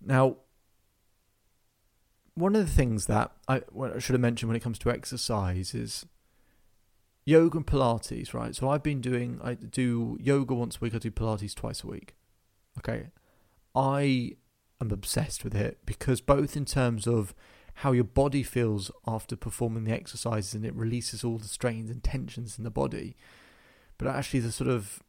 Now, 0.04 0.38
one 2.42 2.56
of 2.56 2.66
the 2.66 2.72
things 2.72 3.06
that 3.06 3.32
I, 3.48 3.62
I 3.80 4.00
should 4.00 4.14
have 4.14 4.22
mentioned 4.22 4.50
when 4.50 4.56
it 4.56 4.64
comes 4.64 4.80
to 4.80 4.90
exercise 4.90 5.74
is 5.74 6.06
yoga 7.26 7.58
and 7.58 7.68
Pilates, 7.68 8.34
right? 8.34 8.56
So 8.56 8.70
I've 8.70 8.84
been 8.84 9.02
doing, 9.02 9.40
I 9.44 9.54
do 9.54 10.18
yoga 10.20 10.54
once 10.54 10.78
a 10.78 10.80
week, 10.80 10.96
I 10.96 10.98
do 10.98 11.12
Pilates 11.12 11.56
twice 11.56 11.84
a 11.84 11.88
week. 11.88 12.16
Okay. 12.78 13.08
I 13.76 14.36
am 14.82 14.92
obsessed 14.92 15.44
with 15.44 15.56
it 15.56 15.80
because 15.86 16.20
both 16.22 16.58
in 16.58 16.66
terms 16.66 17.08
of 17.08 17.34
how 17.76 17.92
your 17.92 18.04
body 18.04 18.44
feels 18.44 18.92
after 19.08 19.36
performing 19.36 19.86
the 19.86 19.94
exercises 19.94 20.54
and 20.54 20.66
it 20.66 20.76
releases 20.76 21.24
all 21.24 21.38
the 21.38 21.48
strains 21.48 21.90
and 21.90 22.04
tensions 22.04 22.58
in 22.58 22.64
the 22.64 22.70
body, 22.70 23.16
but 23.98 24.08
actually 24.08 24.40
the 24.40 24.52
sort 24.52 24.70
of 24.70 25.02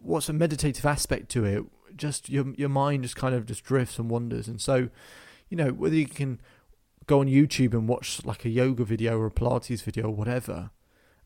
what's 0.00 0.28
a 0.28 0.32
meditative 0.32 0.86
aspect 0.86 1.28
to 1.30 1.44
it, 1.44 1.64
just 1.96 2.30
your 2.30 2.46
your 2.56 2.68
mind 2.68 3.02
just 3.02 3.16
kind 3.16 3.34
of 3.34 3.46
just 3.46 3.64
drifts 3.64 3.98
and 3.98 4.08
wanders. 4.08 4.48
And 4.48 4.60
so 4.60 4.88
you 5.52 5.56
know, 5.56 5.68
whether 5.68 5.94
you 5.94 6.06
can 6.06 6.40
go 7.04 7.20
on 7.20 7.26
YouTube 7.26 7.74
and 7.74 7.86
watch 7.86 8.24
like 8.24 8.46
a 8.46 8.48
yoga 8.48 8.86
video 8.86 9.18
or 9.18 9.26
a 9.26 9.30
Pilates 9.30 9.82
video 9.82 10.06
or 10.06 10.14
whatever, 10.14 10.70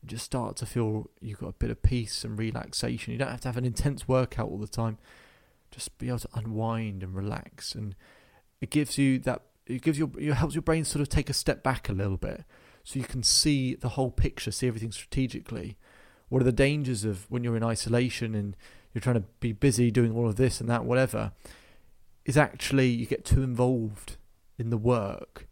and 0.01 0.09
just 0.09 0.25
start 0.25 0.57
to 0.57 0.65
feel 0.65 1.09
you've 1.21 1.39
got 1.39 1.47
a 1.47 1.53
bit 1.53 1.69
of 1.69 1.81
peace 1.81 2.25
and 2.25 2.37
relaxation. 2.37 3.13
You 3.13 3.19
don't 3.19 3.31
have 3.31 3.39
to 3.41 3.47
have 3.47 3.55
an 3.55 3.63
intense 3.63 4.05
workout 4.05 4.49
all 4.49 4.57
the 4.57 4.67
time. 4.67 4.97
Just 5.71 5.97
be 5.97 6.09
able 6.09 6.19
to 6.19 6.29
unwind 6.33 7.03
and 7.03 7.15
relax, 7.15 7.73
and 7.73 7.95
it 8.59 8.69
gives 8.69 8.97
you 8.97 9.17
that. 9.19 9.43
It 9.65 9.81
gives 9.81 9.97
your 9.97 10.09
it 10.19 10.33
helps 10.33 10.55
your 10.55 10.61
brain 10.61 10.83
sort 10.83 11.01
of 11.01 11.07
take 11.07 11.29
a 11.29 11.33
step 11.33 11.63
back 11.63 11.87
a 11.87 11.93
little 11.93 12.17
bit, 12.17 12.43
so 12.83 12.99
you 12.99 13.05
can 13.05 13.23
see 13.23 13.75
the 13.75 13.89
whole 13.89 14.11
picture, 14.11 14.51
see 14.51 14.67
everything 14.67 14.91
strategically. 14.91 15.77
What 16.27 16.41
are 16.41 16.45
the 16.45 16.51
dangers 16.51 17.05
of 17.05 17.31
when 17.31 17.45
you're 17.45 17.55
in 17.55 17.63
isolation 17.63 18.35
and 18.35 18.57
you're 18.93 19.01
trying 19.01 19.21
to 19.21 19.27
be 19.39 19.53
busy 19.53 19.89
doing 19.89 20.13
all 20.13 20.27
of 20.27 20.35
this 20.35 20.59
and 20.59 20.69
that, 20.69 20.83
whatever? 20.83 21.31
Is 22.27 22.37
actually 22.37 22.89
you 22.89 23.07
get 23.07 23.25
too 23.25 23.41
involved 23.41 24.17
in 24.59 24.69
the 24.69 24.77
work 24.77 25.47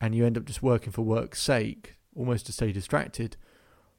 and 0.00 0.14
you 0.14 0.24
end 0.24 0.36
up 0.36 0.44
just 0.44 0.62
working 0.62 0.92
for 0.92 1.02
work's 1.02 1.42
sake, 1.42 1.96
almost 2.14 2.46
to 2.46 2.52
stay 2.52 2.70
distracted, 2.70 3.36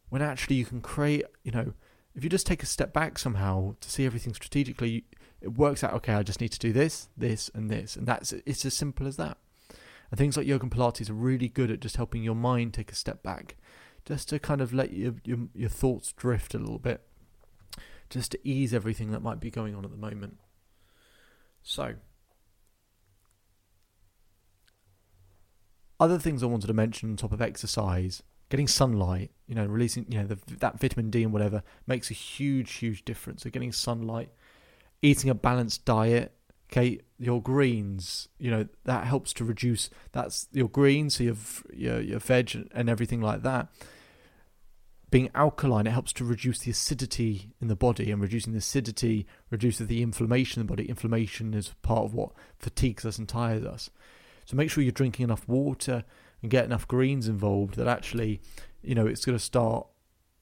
when 0.10 0.22
actually 0.22 0.56
you 0.56 0.66
can 0.66 0.82
create, 0.82 1.26
you 1.44 1.52
know, 1.52 1.74
if 2.16 2.24
you 2.24 2.30
just 2.30 2.46
take 2.46 2.64
a 2.64 2.68
step 2.68 2.94
back 2.94 3.18
somehow 3.18 3.76
to 3.82 3.90
see 3.90 4.06
everything 4.06 4.34
strategically, 4.34 5.06
it 5.42 5.58
works 5.58 5.84
out, 5.84 5.94
okay, 5.94 6.14
I 6.14 6.24
just 6.24 6.42
need 6.42 6.52
to 6.52 6.60
do 6.60 6.72
this, 6.72 7.10
this, 7.18 7.50
and 7.54 7.70
this. 7.70 7.96
And 7.96 8.08
that's 8.08 8.34
it's 8.46 8.66
as 8.66 8.74
simple 8.74 9.08
as 9.08 9.18
that. 9.18 9.38
And 10.10 10.18
things 10.18 10.38
like 10.38 10.46
yoga 10.46 10.64
and 10.64 10.72
Pilates 10.72 11.10
are 11.10 11.14
really 11.14 11.48
good 11.48 11.72
at 11.72 11.80
just 11.80 11.98
helping 11.98 12.24
your 12.24 12.36
mind 12.36 12.74
take 12.74 12.92
a 12.92 12.96
step 12.96 13.24
back, 13.24 13.56
just 14.06 14.30
to 14.30 14.40
kind 14.40 14.62
of 14.62 14.74
let 14.74 14.94
your, 14.94 15.16
your, 15.24 15.40
your 15.56 15.70
thoughts 15.70 16.12
drift 16.12 16.54
a 16.54 16.60
little 16.60 16.80
bit, 16.80 17.02
just 18.10 18.32
to 18.34 18.40
ease 18.48 18.74
everything 18.74 19.12
that 19.12 19.24
might 19.24 19.40
be 19.40 19.50
going 19.50 19.74
on 19.74 19.86
at 19.86 19.92
the 19.92 19.98
moment. 19.98 20.38
So, 21.64 21.96
Other 26.02 26.18
things 26.18 26.42
I 26.42 26.48
wanted 26.48 26.66
to 26.66 26.74
mention 26.74 27.12
on 27.12 27.16
top 27.16 27.32
of 27.32 27.44
exercise, 27.44 28.24
getting 28.50 28.68
sunlight, 28.68 29.30
you 29.46 29.54
know, 29.54 29.68
releasing, 29.68 30.12
you 30.12 30.18
know, 30.18 30.26
the, 30.26 30.40
that 30.58 30.80
vitamin 30.80 31.12
D 31.12 31.22
and 31.22 31.32
whatever 31.32 31.62
makes 31.86 32.10
a 32.10 32.16
huge, 32.16 32.72
huge 32.74 33.06
difference. 33.06 33.44
So 33.44 33.52
getting 33.52 33.72
sunlight, 33.72 34.32
eating 35.04 35.30
a 35.30 35.36
balanced 35.36 35.86
diet, 35.86 36.34
okay, 36.72 37.02
your 37.20 37.40
greens, 37.40 38.30
you 38.40 38.50
know, 38.50 38.68
that 38.86 39.06
helps 39.06 39.32
to 39.34 39.46
reduce. 39.46 39.92
That's 40.12 40.48
your 40.52 40.70
greens, 40.70 41.18
so 41.18 41.24
your 41.24 41.38
your, 41.72 42.02
your 42.02 42.20
veg 42.20 42.68
and 42.74 42.90
everything 42.90 43.22
like 43.22 43.44
that. 43.44 43.68
Being 45.12 45.30
alkaline, 45.36 45.86
it 45.86 45.92
helps 45.92 46.14
to 46.14 46.26
reduce 46.26 46.60
the 46.62 46.72
acidity 46.72 47.52
in 47.62 47.68
the 47.68 47.76
body, 47.76 48.10
and 48.10 48.20
reducing 48.20 48.54
the 48.54 48.60
acidity 48.60 49.28
reduces 49.52 49.86
the 49.86 50.02
inflammation 50.02 50.62
in 50.62 50.66
the 50.66 50.72
body. 50.72 50.90
Inflammation 50.90 51.54
is 51.54 51.76
part 51.84 52.06
of 52.06 52.16
what 52.16 52.32
fatigues 52.58 53.06
us 53.06 53.20
and 53.20 53.30
tires 53.30 53.66
us. 53.66 53.92
So 54.52 54.58
make 54.58 54.70
sure 54.70 54.84
you're 54.84 54.92
drinking 54.92 55.24
enough 55.24 55.48
water 55.48 56.04
and 56.42 56.52
get 56.52 56.66
enough 56.66 56.86
greens 56.86 57.30
involved 57.30 57.76
that 57.76 57.88
actually, 57.88 58.42
you 58.82 58.94
know, 58.94 59.08
it's 59.08 59.24
going 59.24 59.38
to 59.38 59.42
start 59.42 59.88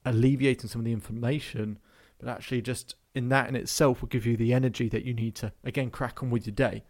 alleviating 0.04 0.68
some 0.68 0.80
of 0.80 0.84
the 0.84 0.90
inflammation, 0.90 1.78
but 2.18 2.28
actually 2.28 2.60
just 2.60 2.96
in 3.14 3.28
that 3.28 3.48
in 3.48 3.54
itself 3.54 4.00
will 4.00 4.08
give 4.08 4.26
you 4.26 4.36
the 4.36 4.52
energy 4.52 4.88
that 4.88 5.04
you 5.04 5.14
need 5.14 5.36
to 5.36 5.52
again 5.62 5.90
crack 5.90 6.24
on 6.24 6.30
with 6.30 6.44
your 6.44 6.54
day. 6.54 6.82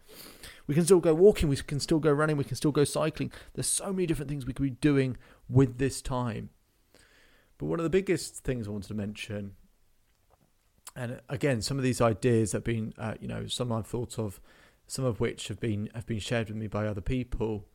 We 0.65 0.73
can 0.73 0.83
still 0.83 0.99
go 0.99 1.13
walking, 1.13 1.47
we 1.47 1.57
can 1.57 1.79
still 1.79 1.99
go 1.99 2.11
running, 2.11 2.37
we 2.37 2.43
can 2.43 2.55
still 2.55 2.71
go 2.71 2.85
cycling. 2.85 3.31
There's 3.53 3.67
so 3.67 3.93
many 3.93 4.07
different 4.07 4.27
things 4.27 4.47
we 4.47 4.53
could 4.53 4.63
be 4.63 4.71
doing 4.71 5.15
with 5.47 5.77
this 5.77 6.01
time. 6.01 6.49
But 7.59 7.67
one 7.67 7.79
of 7.79 7.83
the 7.83 7.91
biggest 7.91 8.37
things 8.37 8.67
I 8.67 8.71
wanted 8.71 8.87
to 8.87 8.95
mention, 8.95 9.51
and 10.95 11.21
again, 11.29 11.61
some 11.61 11.77
of 11.77 11.83
these 11.83 12.01
ideas 12.01 12.53
have 12.53 12.63
been, 12.63 12.95
uh, 12.97 13.13
you 13.21 13.27
know, 13.27 13.45
some 13.45 13.71
I've 13.71 13.85
thought 13.85 14.17
of, 14.17 14.41
some 14.91 15.05
of 15.05 15.21
which 15.21 15.47
have 15.47 15.57
been 15.57 15.89
have 15.95 16.05
been 16.05 16.19
shared 16.19 16.49
with 16.49 16.57
me 16.57 16.67
by 16.67 16.85
other 16.85 16.99
people. 16.99 17.65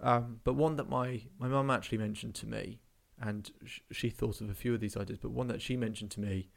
Um, 0.00 0.38
but 0.44 0.54
one 0.54 0.76
that 0.76 0.88
my 0.88 1.22
my 1.36 1.48
mum 1.48 1.68
actually 1.68 1.98
mentioned 1.98 2.36
to 2.36 2.46
me, 2.46 2.78
and 3.20 3.50
sh- 3.64 3.80
she 3.90 4.08
thought 4.08 4.40
of 4.40 4.48
a 4.48 4.54
few 4.54 4.72
of 4.72 4.78
these 4.78 4.96
ideas, 4.96 5.18
but 5.20 5.32
one 5.32 5.48
that 5.48 5.60
she 5.60 5.76
mentioned 5.76 6.12
to 6.12 6.20
me 6.20 6.50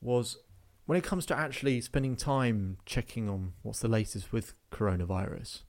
was 0.00 0.38
when 0.86 0.96
it 0.96 1.04
comes 1.04 1.26
to 1.26 1.36
actually 1.36 1.82
spending 1.82 2.16
time 2.16 2.78
checking 2.86 3.28
on 3.28 3.52
what's 3.60 3.80
the 3.80 3.88
latest 3.88 4.32
with 4.32 4.54
coronavirus. 4.72 5.64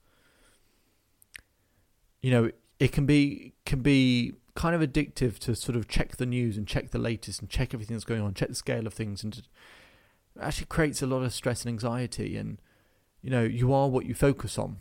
You 2.22 2.32
know, 2.32 2.52
it 2.80 2.94
can 2.94 3.06
be 3.06 3.56
can 3.65 3.82
be 3.82 4.36
kind 4.56 4.74
of 4.74 4.80
addictive 4.82 5.38
to 5.39 5.54
sort 5.54 5.76
of 5.76 5.89
check 5.89 6.15
the 6.15 6.26
news 6.26 6.56
and 6.56 6.65
check 6.65 6.92
the 6.92 6.98
latest 6.98 7.42
and 7.42 7.50
check 7.50 7.74
everything 7.74 7.98
that's 7.98 8.06
going 8.06 8.22
on, 8.22 8.34
check 8.34 8.48
the 8.48 8.56
scale 8.56 8.88
of 8.88 8.94
things, 8.94 9.22
and 9.22 9.46
actually 10.39 10.68
creates 10.68 11.02
a 11.02 11.08
lot 11.08 11.24
of 11.24 11.34
stress 11.34 11.65
and 11.65 11.74
anxiety. 11.74 12.38
And 12.38 12.62
you 13.21 13.29
know, 13.29 13.43
you 13.43 13.73
are 13.73 13.88
what 13.89 14.05
you 14.05 14.13
focus 14.13 14.58
on. 14.58 14.77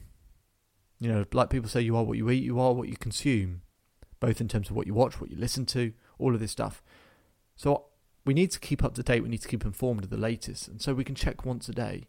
You 1.01 1.13
know, 1.13 1.25
like 1.33 1.51
people 1.51 1.69
say, 1.69 1.81
you 1.81 1.97
are 1.97 2.05
what 2.05 2.19
you 2.19 2.29
eat, 2.31 2.43
you 2.43 2.59
are 2.59 2.73
what 2.73 2.89
you 2.89 2.97
consume, 2.97 3.63
both 4.21 4.41
in 4.41 4.49
terms 4.49 4.71
of 4.71 4.77
what 4.77 4.87
you 4.87 4.95
watch, 4.95 5.21
what 5.21 5.31
you 5.31 5.37
listen 5.37 5.65
to, 5.67 5.93
all 6.19 6.35
of 6.35 6.41
this 6.41 6.51
stuff. 6.51 6.83
So 7.57 7.87
we 8.25 8.35
need 8.35 8.51
to 8.51 8.61
keep 8.61 8.85
up 8.85 8.95
to 8.95 9.03
date. 9.03 9.23
We 9.23 9.29
need 9.29 9.43
to 9.43 9.49
keep 9.49 9.65
informed 9.65 10.05
of 10.05 10.11
the 10.11 10.17
latest, 10.17 10.69
and 10.69 10.83
so 10.83 10.95
we 10.95 11.05
can 11.05 11.15
check 11.15 11.45
once 11.45 11.69
a 11.69 11.73
day. 11.73 12.09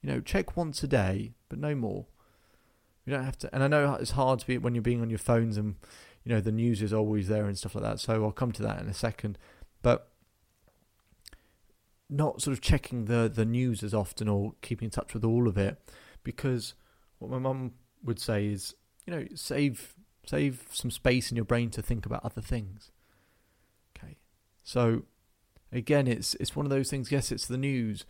You 0.00 0.10
know, 0.10 0.20
check 0.20 0.56
once 0.56 0.82
a 0.82 0.88
day, 0.88 1.34
but 1.48 1.58
no 1.58 1.74
more. 1.74 2.06
You 3.04 3.12
don't 3.12 3.24
have 3.24 3.38
to. 3.38 3.54
And 3.54 3.62
I 3.62 3.68
know 3.68 3.94
it's 3.94 4.12
hard 4.12 4.40
to 4.40 4.46
be 4.46 4.58
when 4.58 4.74
you're 4.74 4.82
being 4.82 5.00
on 5.00 5.10
your 5.10 5.18
phones, 5.18 5.56
and 5.56 5.76
you 6.24 6.34
know 6.34 6.40
the 6.40 6.52
news 6.52 6.82
is 6.82 6.92
always 6.92 7.28
there 7.28 7.46
and 7.46 7.56
stuff 7.56 7.74
like 7.74 7.84
that. 7.84 8.00
So 8.00 8.24
I'll 8.24 8.32
come 8.32 8.52
to 8.52 8.62
that 8.62 8.80
in 8.80 8.88
a 8.88 8.94
second, 8.94 9.38
but 9.82 10.11
not 12.08 12.42
sort 12.42 12.52
of 12.52 12.60
checking 12.60 13.06
the 13.06 13.30
the 13.32 13.44
news 13.44 13.82
as 13.82 13.94
often 13.94 14.28
or 14.28 14.54
keeping 14.62 14.86
in 14.86 14.90
touch 14.90 15.14
with 15.14 15.24
all 15.24 15.48
of 15.48 15.56
it, 15.56 15.78
because 16.22 16.74
what 17.18 17.30
my 17.30 17.38
mum 17.38 17.72
would 18.04 18.18
say 18.18 18.46
is, 18.46 18.74
you 19.06 19.14
know, 19.14 19.26
save 19.34 19.94
save 20.26 20.66
some 20.72 20.90
space 20.90 21.30
in 21.30 21.36
your 21.36 21.44
brain 21.44 21.70
to 21.70 21.82
think 21.82 22.06
about 22.06 22.24
other 22.24 22.40
things. 22.40 22.90
Okay, 23.96 24.18
so 24.62 25.02
again, 25.72 26.06
it's 26.06 26.34
it's 26.34 26.56
one 26.56 26.66
of 26.66 26.70
those 26.70 26.90
things. 26.90 27.10
Yes, 27.10 27.32
it's 27.32 27.46
the 27.46 27.58
news. 27.58 28.04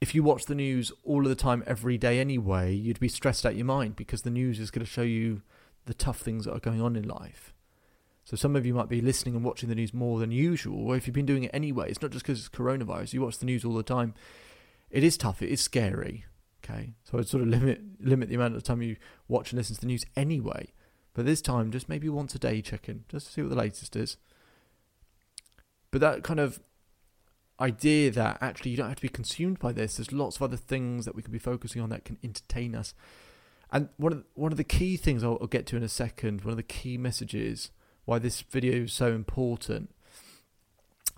If 0.00 0.14
you 0.14 0.22
watch 0.22 0.44
the 0.44 0.54
news 0.54 0.92
all 1.04 1.22
of 1.22 1.28
the 1.28 1.34
time, 1.34 1.64
every 1.66 1.96
day 1.96 2.18
anyway, 2.18 2.74
you'd 2.74 3.00
be 3.00 3.08
stressed 3.08 3.46
out 3.46 3.56
your 3.56 3.64
mind 3.64 3.96
because 3.96 4.22
the 4.22 4.30
news 4.30 4.60
is 4.60 4.70
going 4.70 4.84
to 4.84 4.90
show 4.90 5.02
you 5.02 5.40
the 5.86 5.94
tough 5.94 6.20
things 6.20 6.44
that 6.44 6.52
are 6.52 6.60
going 6.60 6.82
on 6.82 6.96
in 6.96 7.08
life. 7.08 7.54
So 8.26 8.36
some 8.36 8.56
of 8.56 8.66
you 8.66 8.74
might 8.74 8.88
be 8.88 9.00
listening 9.00 9.36
and 9.36 9.44
watching 9.44 9.68
the 9.68 9.76
news 9.76 9.94
more 9.94 10.18
than 10.18 10.32
usual, 10.32 10.88
or 10.88 10.96
if 10.96 11.06
you've 11.06 11.14
been 11.14 11.26
doing 11.26 11.44
it 11.44 11.52
anyway, 11.54 11.88
it's 11.88 12.02
not 12.02 12.10
just 12.10 12.24
because 12.24 12.40
it's 12.40 12.48
coronavirus. 12.48 13.12
You 13.12 13.22
watch 13.22 13.38
the 13.38 13.46
news 13.46 13.64
all 13.64 13.74
the 13.74 13.84
time. 13.84 14.14
It 14.90 15.04
is 15.04 15.16
tough. 15.16 15.42
It 15.42 15.48
is 15.48 15.60
scary. 15.60 16.24
Okay, 16.64 16.94
so 17.04 17.18
I'd 17.18 17.28
sort 17.28 17.44
of 17.44 17.48
limit 17.48 17.80
limit 18.00 18.28
the 18.28 18.34
amount 18.34 18.56
of 18.56 18.64
time 18.64 18.82
you 18.82 18.96
watch 19.28 19.52
and 19.52 19.58
listen 19.58 19.76
to 19.76 19.80
the 19.80 19.86
news 19.86 20.04
anyway. 20.16 20.72
But 21.14 21.24
this 21.24 21.40
time, 21.40 21.70
just 21.70 21.88
maybe 21.88 22.08
once 22.08 22.34
a 22.34 22.38
day, 22.40 22.60
check 22.62 22.88
in 22.88 23.04
just 23.08 23.28
to 23.28 23.32
see 23.32 23.42
what 23.42 23.50
the 23.50 23.56
latest 23.56 23.94
is. 23.94 24.16
But 25.92 26.00
that 26.00 26.24
kind 26.24 26.40
of 26.40 26.58
idea 27.60 28.10
that 28.10 28.38
actually 28.40 28.72
you 28.72 28.76
don't 28.76 28.88
have 28.88 28.96
to 28.96 29.02
be 29.02 29.08
consumed 29.08 29.60
by 29.60 29.70
this. 29.70 29.96
There's 29.96 30.10
lots 30.10 30.34
of 30.34 30.42
other 30.42 30.56
things 30.56 31.04
that 31.04 31.14
we 31.14 31.22
can 31.22 31.32
be 31.32 31.38
focusing 31.38 31.80
on 31.80 31.90
that 31.90 32.04
can 32.04 32.18
entertain 32.24 32.74
us. 32.74 32.92
And 33.70 33.88
one 33.98 34.10
of 34.10 34.18
the, 34.18 34.24
one 34.34 34.50
of 34.50 34.58
the 34.58 34.64
key 34.64 34.96
things 34.96 35.22
I'll, 35.22 35.38
I'll 35.40 35.46
get 35.46 35.66
to 35.66 35.76
in 35.76 35.84
a 35.84 35.88
second, 35.88 36.42
one 36.42 36.50
of 36.50 36.56
the 36.56 36.64
key 36.64 36.98
messages 36.98 37.70
why 38.06 38.18
this 38.18 38.40
video 38.40 38.84
is 38.84 38.92
so 38.92 39.12
important, 39.12 39.90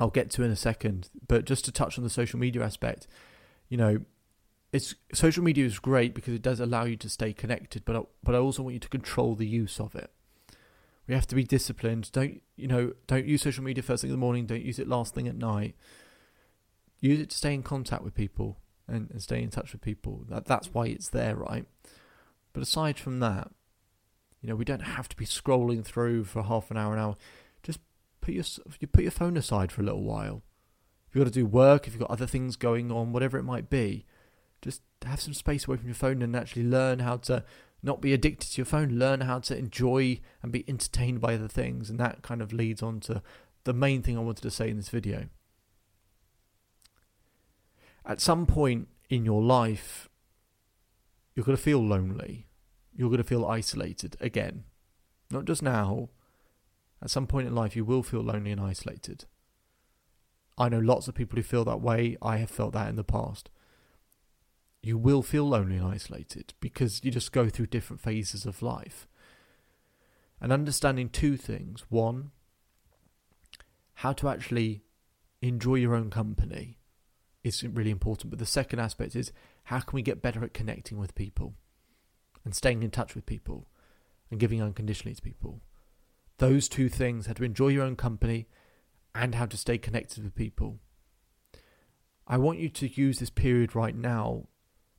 I'll 0.00 0.10
get 0.10 0.30
to 0.32 0.42
in 0.42 0.50
a 0.50 0.56
second. 0.56 1.08
But 1.26 1.44
just 1.44 1.64
to 1.66 1.72
touch 1.72 1.96
on 1.96 2.04
the 2.04 2.10
social 2.10 2.40
media 2.40 2.62
aspect, 2.64 3.06
you 3.68 3.76
know, 3.76 4.00
it's 4.72 4.94
social 5.14 5.44
media 5.44 5.64
is 5.64 5.78
great 5.78 6.12
because 6.12 6.34
it 6.34 6.42
does 6.42 6.58
allow 6.58 6.84
you 6.84 6.96
to 6.96 7.08
stay 7.08 7.32
connected, 7.32 7.84
but 7.84 7.96
I, 7.96 8.00
but 8.24 8.34
I 8.34 8.38
also 8.38 8.62
want 8.62 8.74
you 8.74 8.80
to 8.80 8.88
control 8.88 9.36
the 9.36 9.46
use 9.46 9.78
of 9.78 9.94
it. 9.94 10.10
We 11.06 11.14
have 11.14 11.26
to 11.28 11.34
be 11.34 11.44
disciplined. 11.44 12.10
Don't 12.12 12.42
you 12.56 12.66
know? 12.66 12.92
Don't 13.06 13.24
use 13.24 13.40
social 13.42 13.64
media 13.64 13.82
first 13.82 14.02
thing 14.02 14.10
in 14.10 14.12
the 14.12 14.18
morning. 14.18 14.44
Don't 14.44 14.64
use 14.64 14.78
it 14.78 14.88
last 14.88 15.14
thing 15.14 15.28
at 15.28 15.36
night 15.36 15.74
use 17.00 17.20
it 17.20 17.30
to 17.30 17.36
stay 17.36 17.54
in 17.54 17.62
contact 17.62 18.02
with 18.02 18.14
people 18.14 18.58
and, 18.86 19.10
and 19.10 19.22
stay 19.22 19.42
in 19.42 19.50
touch 19.50 19.72
with 19.72 19.80
people. 19.80 20.24
That 20.28 20.46
that's 20.46 20.72
why 20.72 20.86
it's 20.86 21.08
there, 21.08 21.36
right? 21.36 21.66
But 22.52 22.62
aside 22.62 22.98
from 22.98 23.20
that, 23.20 23.50
you 24.40 24.48
know, 24.48 24.56
we 24.56 24.64
don't 24.64 24.80
have 24.80 25.08
to 25.08 25.16
be 25.16 25.24
scrolling 25.24 25.84
through 25.84 26.24
for 26.24 26.42
half 26.42 26.70
an 26.70 26.76
hour, 26.76 26.94
an 26.94 27.00
hour. 27.00 27.16
Just 27.62 27.80
put 28.20 28.34
your 28.34 28.44
you 28.80 28.86
put 28.86 29.02
your 29.02 29.10
phone 29.10 29.36
aside 29.36 29.72
for 29.72 29.82
a 29.82 29.84
little 29.84 30.02
while. 30.02 30.42
If 31.08 31.14
you've 31.14 31.24
got 31.24 31.32
to 31.32 31.40
do 31.40 31.46
work, 31.46 31.86
if 31.86 31.94
you've 31.94 32.00
got 32.00 32.10
other 32.10 32.26
things 32.26 32.56
going 32.56 32.92
on, 32.92 33.12
whatever 33.12 33.38
it 33.38 33.44
might 33.44 33.70
be, 33.70 34.04
just 34.60 34.82
have 35.04 35.20
some 35.20 35.34
space 35.34 35.66
away 35.66 35.78
from 35.78 35.86
your 35.86 35.94
phone 35.94 36.22
and 36.22 36.36
actually 36.36 36.64
learn 36.64 36.98
how 36.98 37.16
to 37.18 37.44
not 37.82 38.00
be 38.00 38.12
addicted 38.12 38.50
to 38.50 38.58
your 38.58 38.66
phone. 38.66 38.98
Learn 38.98 39.22
how 39.22 39.38
to 39.40 39.56
enjoy 39.56 40.20
and 40.42 40.52
be 40.52 40.64
entertained 40.68 41.20
by 41.20 41.34
other 41.34 41.48
things, 41.48 41.88
and 41.90 41.98
that 41.98 42.22
kind 42.22 42.42
of 42.42 42.52
leads 42.52 42.82
on 42.82 43.00
to 43.00 43.22
the 43.64 43.72
main 43.72 44.02
thing 44.02 44.16
I 44.16 44.20
wanted 44.20 44.42
to 44.42 44.50
say 44.50 44.68
in 44.68 44.76
this 44.76 44.88
video 44.88 45.28
at 48.08 48.20
some 48.22 48.46
point 48.46 48.88
in 49.10 49.24
your 49.24 49.42
life, 49.42 50.08
you're 51.34 51.44
going 51.44 51.56
to 51.56 51.62
feel 51.62 51.86
lonely. 51.86 52.47
You're 52.98 53.10
going 53.10 53.18
to 53.18 53.24
feel 53.24 53.46
isolated 53.46 54.16
again. 54.20 54.64
Not 55.30 55.44
just 55.44 55.62
now. 55.62 56.08
At 57.00 57.10
some 57.10 57.28
point 57.28 57.46
in 57.46 57.54
life, 57.54 57.76
you 57.76 57.84
will 57.84 58.02
feel 58.02 58.22
lonely 58.22 58.50
and 58.50 58.60
isolated. 58.60 59.24
I 60.58 60.68
know 60.68 60.80
lots 60.80 61.06
of 61.06 61.14
people 61.14 61.36
who 61.36 61.44
feel 61.44 61.64
that 61.64 61.80
way. 61.80 62.16
I 62.20 62.38
have 62.38 62.50
felt 62.50 62.72
that 62.72 62.88
in 62.88 62.96
the 62.96 63.04
past. 63.04 63.50
You 64.82 64.98
will 64.98 65.22
feel 65.22 65.44
lonely 65.44 65.76
and 65.76 65.86
isolated 65.86 66.54
because 66.58 67.04
you 67.04 67.12
just 67.12 67.30
go 67.30 67.48
through 67.48 67.66
different 67.66 68.02
phases 68.02 68.44
of 68.44 68.62
life. 68.62 69.06
And 70.40 70.52
understanding 70.52 71.08
two 71.08 71.36
things. 71.36 71.84
One, 71.88 72.32
how 73.94 74.12
to 74.14 74.28
actually 74.28 74.82
enjoy 75.40 75.76
your 75.76 75.94
own 75.94 76.10
company 76.10 76.78
is 77.44 77.62
really 77.62 77.92
important. 77.92 78.30
But 78.30 78.40
the 78.40 78.46
second 78.46 78.80
aspect 78.80 79.14
is 79.14 79.30
how 79.64 79.78
can 79.78 79.94
we 79.94 80.02
get 80.02 80.20
better 80.20 80.42
at 80.42 80.52
connecting 80.52 80.98
with 80.98 81.14
people 81.14 81.54
and 82.44 82.54
staying 82.54 82.82
in 82.82 82.90
touch 82.90 83.14
with 83.14 83.26
people 83.26 83.68
and 84.30 84.40
giving 84.40 84.62
unconditionally 84.62 85.14
to 85.14 85.22
people. 85.22 85.60
Those 86.38 86.68
two 86.68 86.88
things, 86.88 87.26
how 87.26 87.32
to 87.34 87.44
enjoy 87.44 87.68
your 87.68 87.84
own 87.84 87.96
company 87.96 88.46
and 89.14 89.34
how 89.34 89.46
to 89.46 89.56
stay 89.56 89.78
connected 89.78 90.22
with 90.22 90.34
people. 90.34 90.78
I 92.26 92.36
want 92.36 92.58
you 92.58 92.68
to 92.68 92.88
use 92.88 93.18
this 93.18 93.30
period 93.30 93.74
right 93.74 93.96
now 93.96 94.48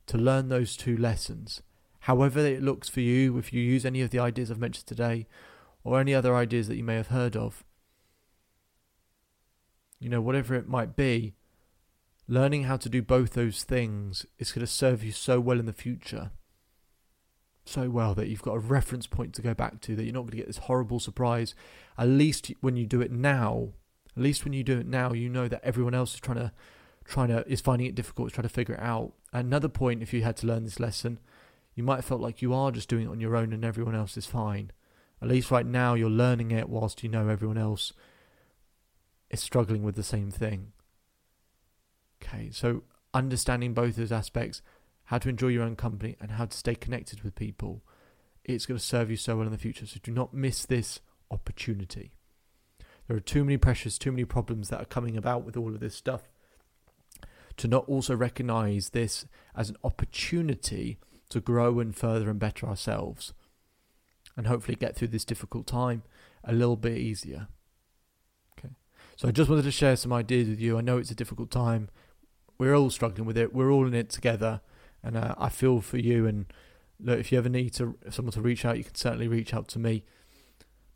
to 0.06 0.18
learn 0.18 0.48
those 0.48 0.76
two 0.76 0.96
lessons. 0.96 1.62
However, 2.00 2.40
it 2.40 2.62
looks 2.62 2.88
for 2.88 3.00
you, 3.00 3.38
if 3.38 3.52
you 3.52 3.62
use 3.62 3.86
any 3.86 4.00
of 4.02 4.10
the 4.10 4.18
ideas 4.18 4.50
I've 4.50 4.58
mentioned 4.58 4.86
today 4.86 5.26
or 5.84 6.00
any 6.00 6.14
other 6.14 6.34
ideas 6.34 6.66
that 6.68 6.76
you 6.76 6.84
may 6.84 6.96
have 6.96 7.08
heard 7.08 7.36
of, 7.36 7.64
you 10.00 10.08
know, 10.08 10.20
whatever 10.20 10.54
it 10.54 10.68
might 10.68 10.96
be, 10.96 11.34
learning 12.26 12.64
how 12.64 12.76
to 12.78 12.88
do 12.88 13.02
both 13.02 13.32
those 13.32 13.62
things 13.62 14.26
is 14.38 14.52
going 14.52 14.66
to 14.66 14.72
serve 14.72 15.04
you 15.04 15.12
so 15.12 15.38
well 15.38 15.60
in 15.60 15.66
the 15.66 15.72
future. 15.72 16.30
So 17.64 17.90
well 17.90 18.14
that 18.14 18.28
you've 18.28 18.42
got 18.42 18.56
a 18.56 18.60
reference 18.60 19.06
point 19.06 19.34
to 19.34 19.42
go 19.42 19.54
back 19.54 19.80
to, 19.82 19.94
that 19.96 20.04
you're 20.04 20.14
not 20.14 20.22
going 20.22 20.32
to 20.32 20.36
get 20.36 20.46
this 20.46 20.58
horrible 20.58 21.00
surprise. 21.00 21.54
At 21.98 22.08
least 22.08 22.52
when 22.60 22.76
you 22.76 22.86
do 22.86 23.00
it 23.00 23.12
now, 23.12 23.70
at 24.16 24.22
least 24.22 24.44
when 24.44 24.52
you 24.52 24.64
do 24.64 24.78
it 24.78 24.86
now, 24.86 25.12
you 25.12 25.28
know 25.28 25.46
that 25.48 25.62
everyone 25.62 25.94
else 25.94 26.14
is 26.14 26.20
trying 26.20 26.38
to, 26.38 26.52
trying 27.04 27.28
to, 27.28 27.46
is 27.50 27.60
finding 27.60 27.86
it 27.86 27.94
difficult, 27.94 28.30
to 28.30 28.34
try 28.34 28.42
to 28.42 28.48
figure 28.48 28.74
it 28.74 28.80
out. 28.80 29.12
Another 29.32 29.68
point, 29.68 30.02
if 30.02 30.12
you 30.12 30.22
had 30.22 30.36
to 30.38 30.46
learn 30.46 30.64
this 30.64 30.80
lesson, 30.80 31.20
you 31.74 31.84
might 31.84 31.96
have 31.96 32.04
felt 32.04 32.20
like 32.20 32.42
you 32.42 32.52
are 32.52 32.72
just 32.72 32.88
doing 32.88 33.06
it 33.06 33.10
on 33.10 33.20
your 33.20 33.36
own 33.36 33.52
and 33.52 33.64
everyone 33.64 33.94
else 33.94 34.16
is 34.16 34.26
fine. 34.26 34.72
At 35.22 35.28
least 35.28 35.50
right 35.50 35.66
now, 35.66 35.94
you're 35.94 36.10
learning 36.10 36.50
it 36.50 36.68
whilst 36.68 37.02
you 37.02 37.08
know 37.08 37.28
everyone 37.28 37.58
else 37.58 37.92
is 39.30 39.40
struggling 39.40 39.82
with 39.82 39.94
the 39.94 40.02
same 40.02 40.30
thing. 40.30 40.72
Okay, 42.22 42.50
so 42.50 42.82
understanding 43.14 43.74
both 43.74 43.96
those 43.96 44.12
aspects, 44.12 44.62
how 45.10 45.18
to 45.18 45.28
enjoy 45.28 45.48
your 45.48 45.64
own 45.64 45.74
company 45.74 46.16
and 46.20 46.30
how 46.30 46.46
to 46.46 46.56
stay 46.56 46.76
connected 46.76 47.22
with 47.24 47.34
people, 47.34 47.82
it's 48.44 48.64
going 48.64 48.78
to 48.78 48.84
serve 48.84 49.10
you 49.10 49.16
so 49.16 49.36
well 49.36 49.46
in 49.46 49.50
the 49.50 49.58
future. 49.58 49.84
So 49.84 49.98
do 50.00 50.12
not 50.12 50.32
miss 50.32 50.64
this 50.64 51.00
opportunity. 51.32 52.12
There 53.08 53.16
are 53.16 53.20
too 53.20 53.44
many 53.44 53.56
pressures, 53.56 53.98
too 53.98 54.12
many 54.12 54.24
problems 54.24 54.68
that 54.68 54.80
are 54.80 54.84
coming 54.84 55.16
about 55.16 55.44
with 55.44 55.56
all 55.56 55.74
of 55.74 55.80
this 55.80 55.96
stuff 55.96 56.30
to 57.56 57.66
not 57.66 57.88
also 57.88 58.14
recognize 58.14 58.90
this 58.90 59.26
as 59.56 59.68
an 59.68 59.76
opportunity 59.82 61.00
to 61.30 61.40
grow 61.40 61.80
and 61.80 61.96
further 61.96 62.30
and 62.30 62.38
better 62.38 62.68
ourselves 62.68 63.34
and 64.36 64.46
hopefully 64.46 64.76
get 64.76 64.94
through 64.94 65.08
this 65.08 65.24
difficult 65.24 65.66
time 65.66 66.04
a 66.44 66.52
little 66.52 66.76
bit 66.76 66.98
easier. 66.98 67.48
Okay. 68.56 68.74
So 69.16 69.26
I 69.26 69.32
just 69.32 69.50
wanted 69.50 69.64
to 69.64 69.72
share 69.72 69.96
some 69.96 70.12
ideas 70.12 70.48
with 70.48 70.60
you. 70.60 70.78
I 70.78 70.82
know 70.82 70.98
it's 70.98 71.10
a 71.10 71.16
difficult 71.16 71.50
time. 71.50 71.88
We're 72.58 72.76
all 72.76 72.90
struggling 72.90 73.26
with 73.26 73.36
it. 73.36 73.52
We're 73.52 73.72
all 73.72 73.88
in 73.88 73.94
it 73.94 74.08
together, 74.08 74.60
and 75.02 75.16
uh, 75.16 75.34
I 75.38 75.48
feel 75.48 75.80
for 75.80 75.98
you. 75.98 76.26
And 76.26 76.46
look, 76.98 77.18
if 77.18 77.32
you 77.32 77.38
ever 77.38 77.48
need 77.48 77.74
to 77.74 77.96
someone 78.10 78.32
to 78.32 78.40
reach 78.40 78.64
out, 78.64 78.78
you 78.78 78.84
can 78.84 78.94
certainly 78.94 79.28
reach 79.28 79.54
out 79.54 79.68
to 79.68 79.78
me. 79.78 80.04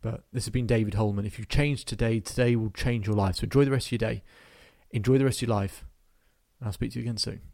But 0.02 0.24
this 0.32 0.44
has 0.44 0.52
been 0.52 0.66
David 0.66 0.94
Holman. 0.94 1.24
If 1.24 1.38
you 1.38 1.46
change 1.46 1.86
today, 1.86 2.20
today 2.20 2.56
will 2.56 2.70
change 2.70 3.06
your 3.06 3.16
life. 3.16 3.36
So 3.36 3.44
enjoy 3.44 3.64
the 3.64 3.70
rest 3.70 3.86
of 3.86 3.92
your 3.92 4.10
day. 4.10 4.22
Enjoy 4.90 5.16
the 5.16 5.24
rest 5.24 5.38
of 5.38 5.48
your 5.48 5.56
life. 5.56 5.86
And 6.60 6.66
I'll 6.66 6.72
speak 6.74 6.92
to 6.92 6.98
you 6.98 7.04
again 7.04 7.16
soon. 7.16 7.53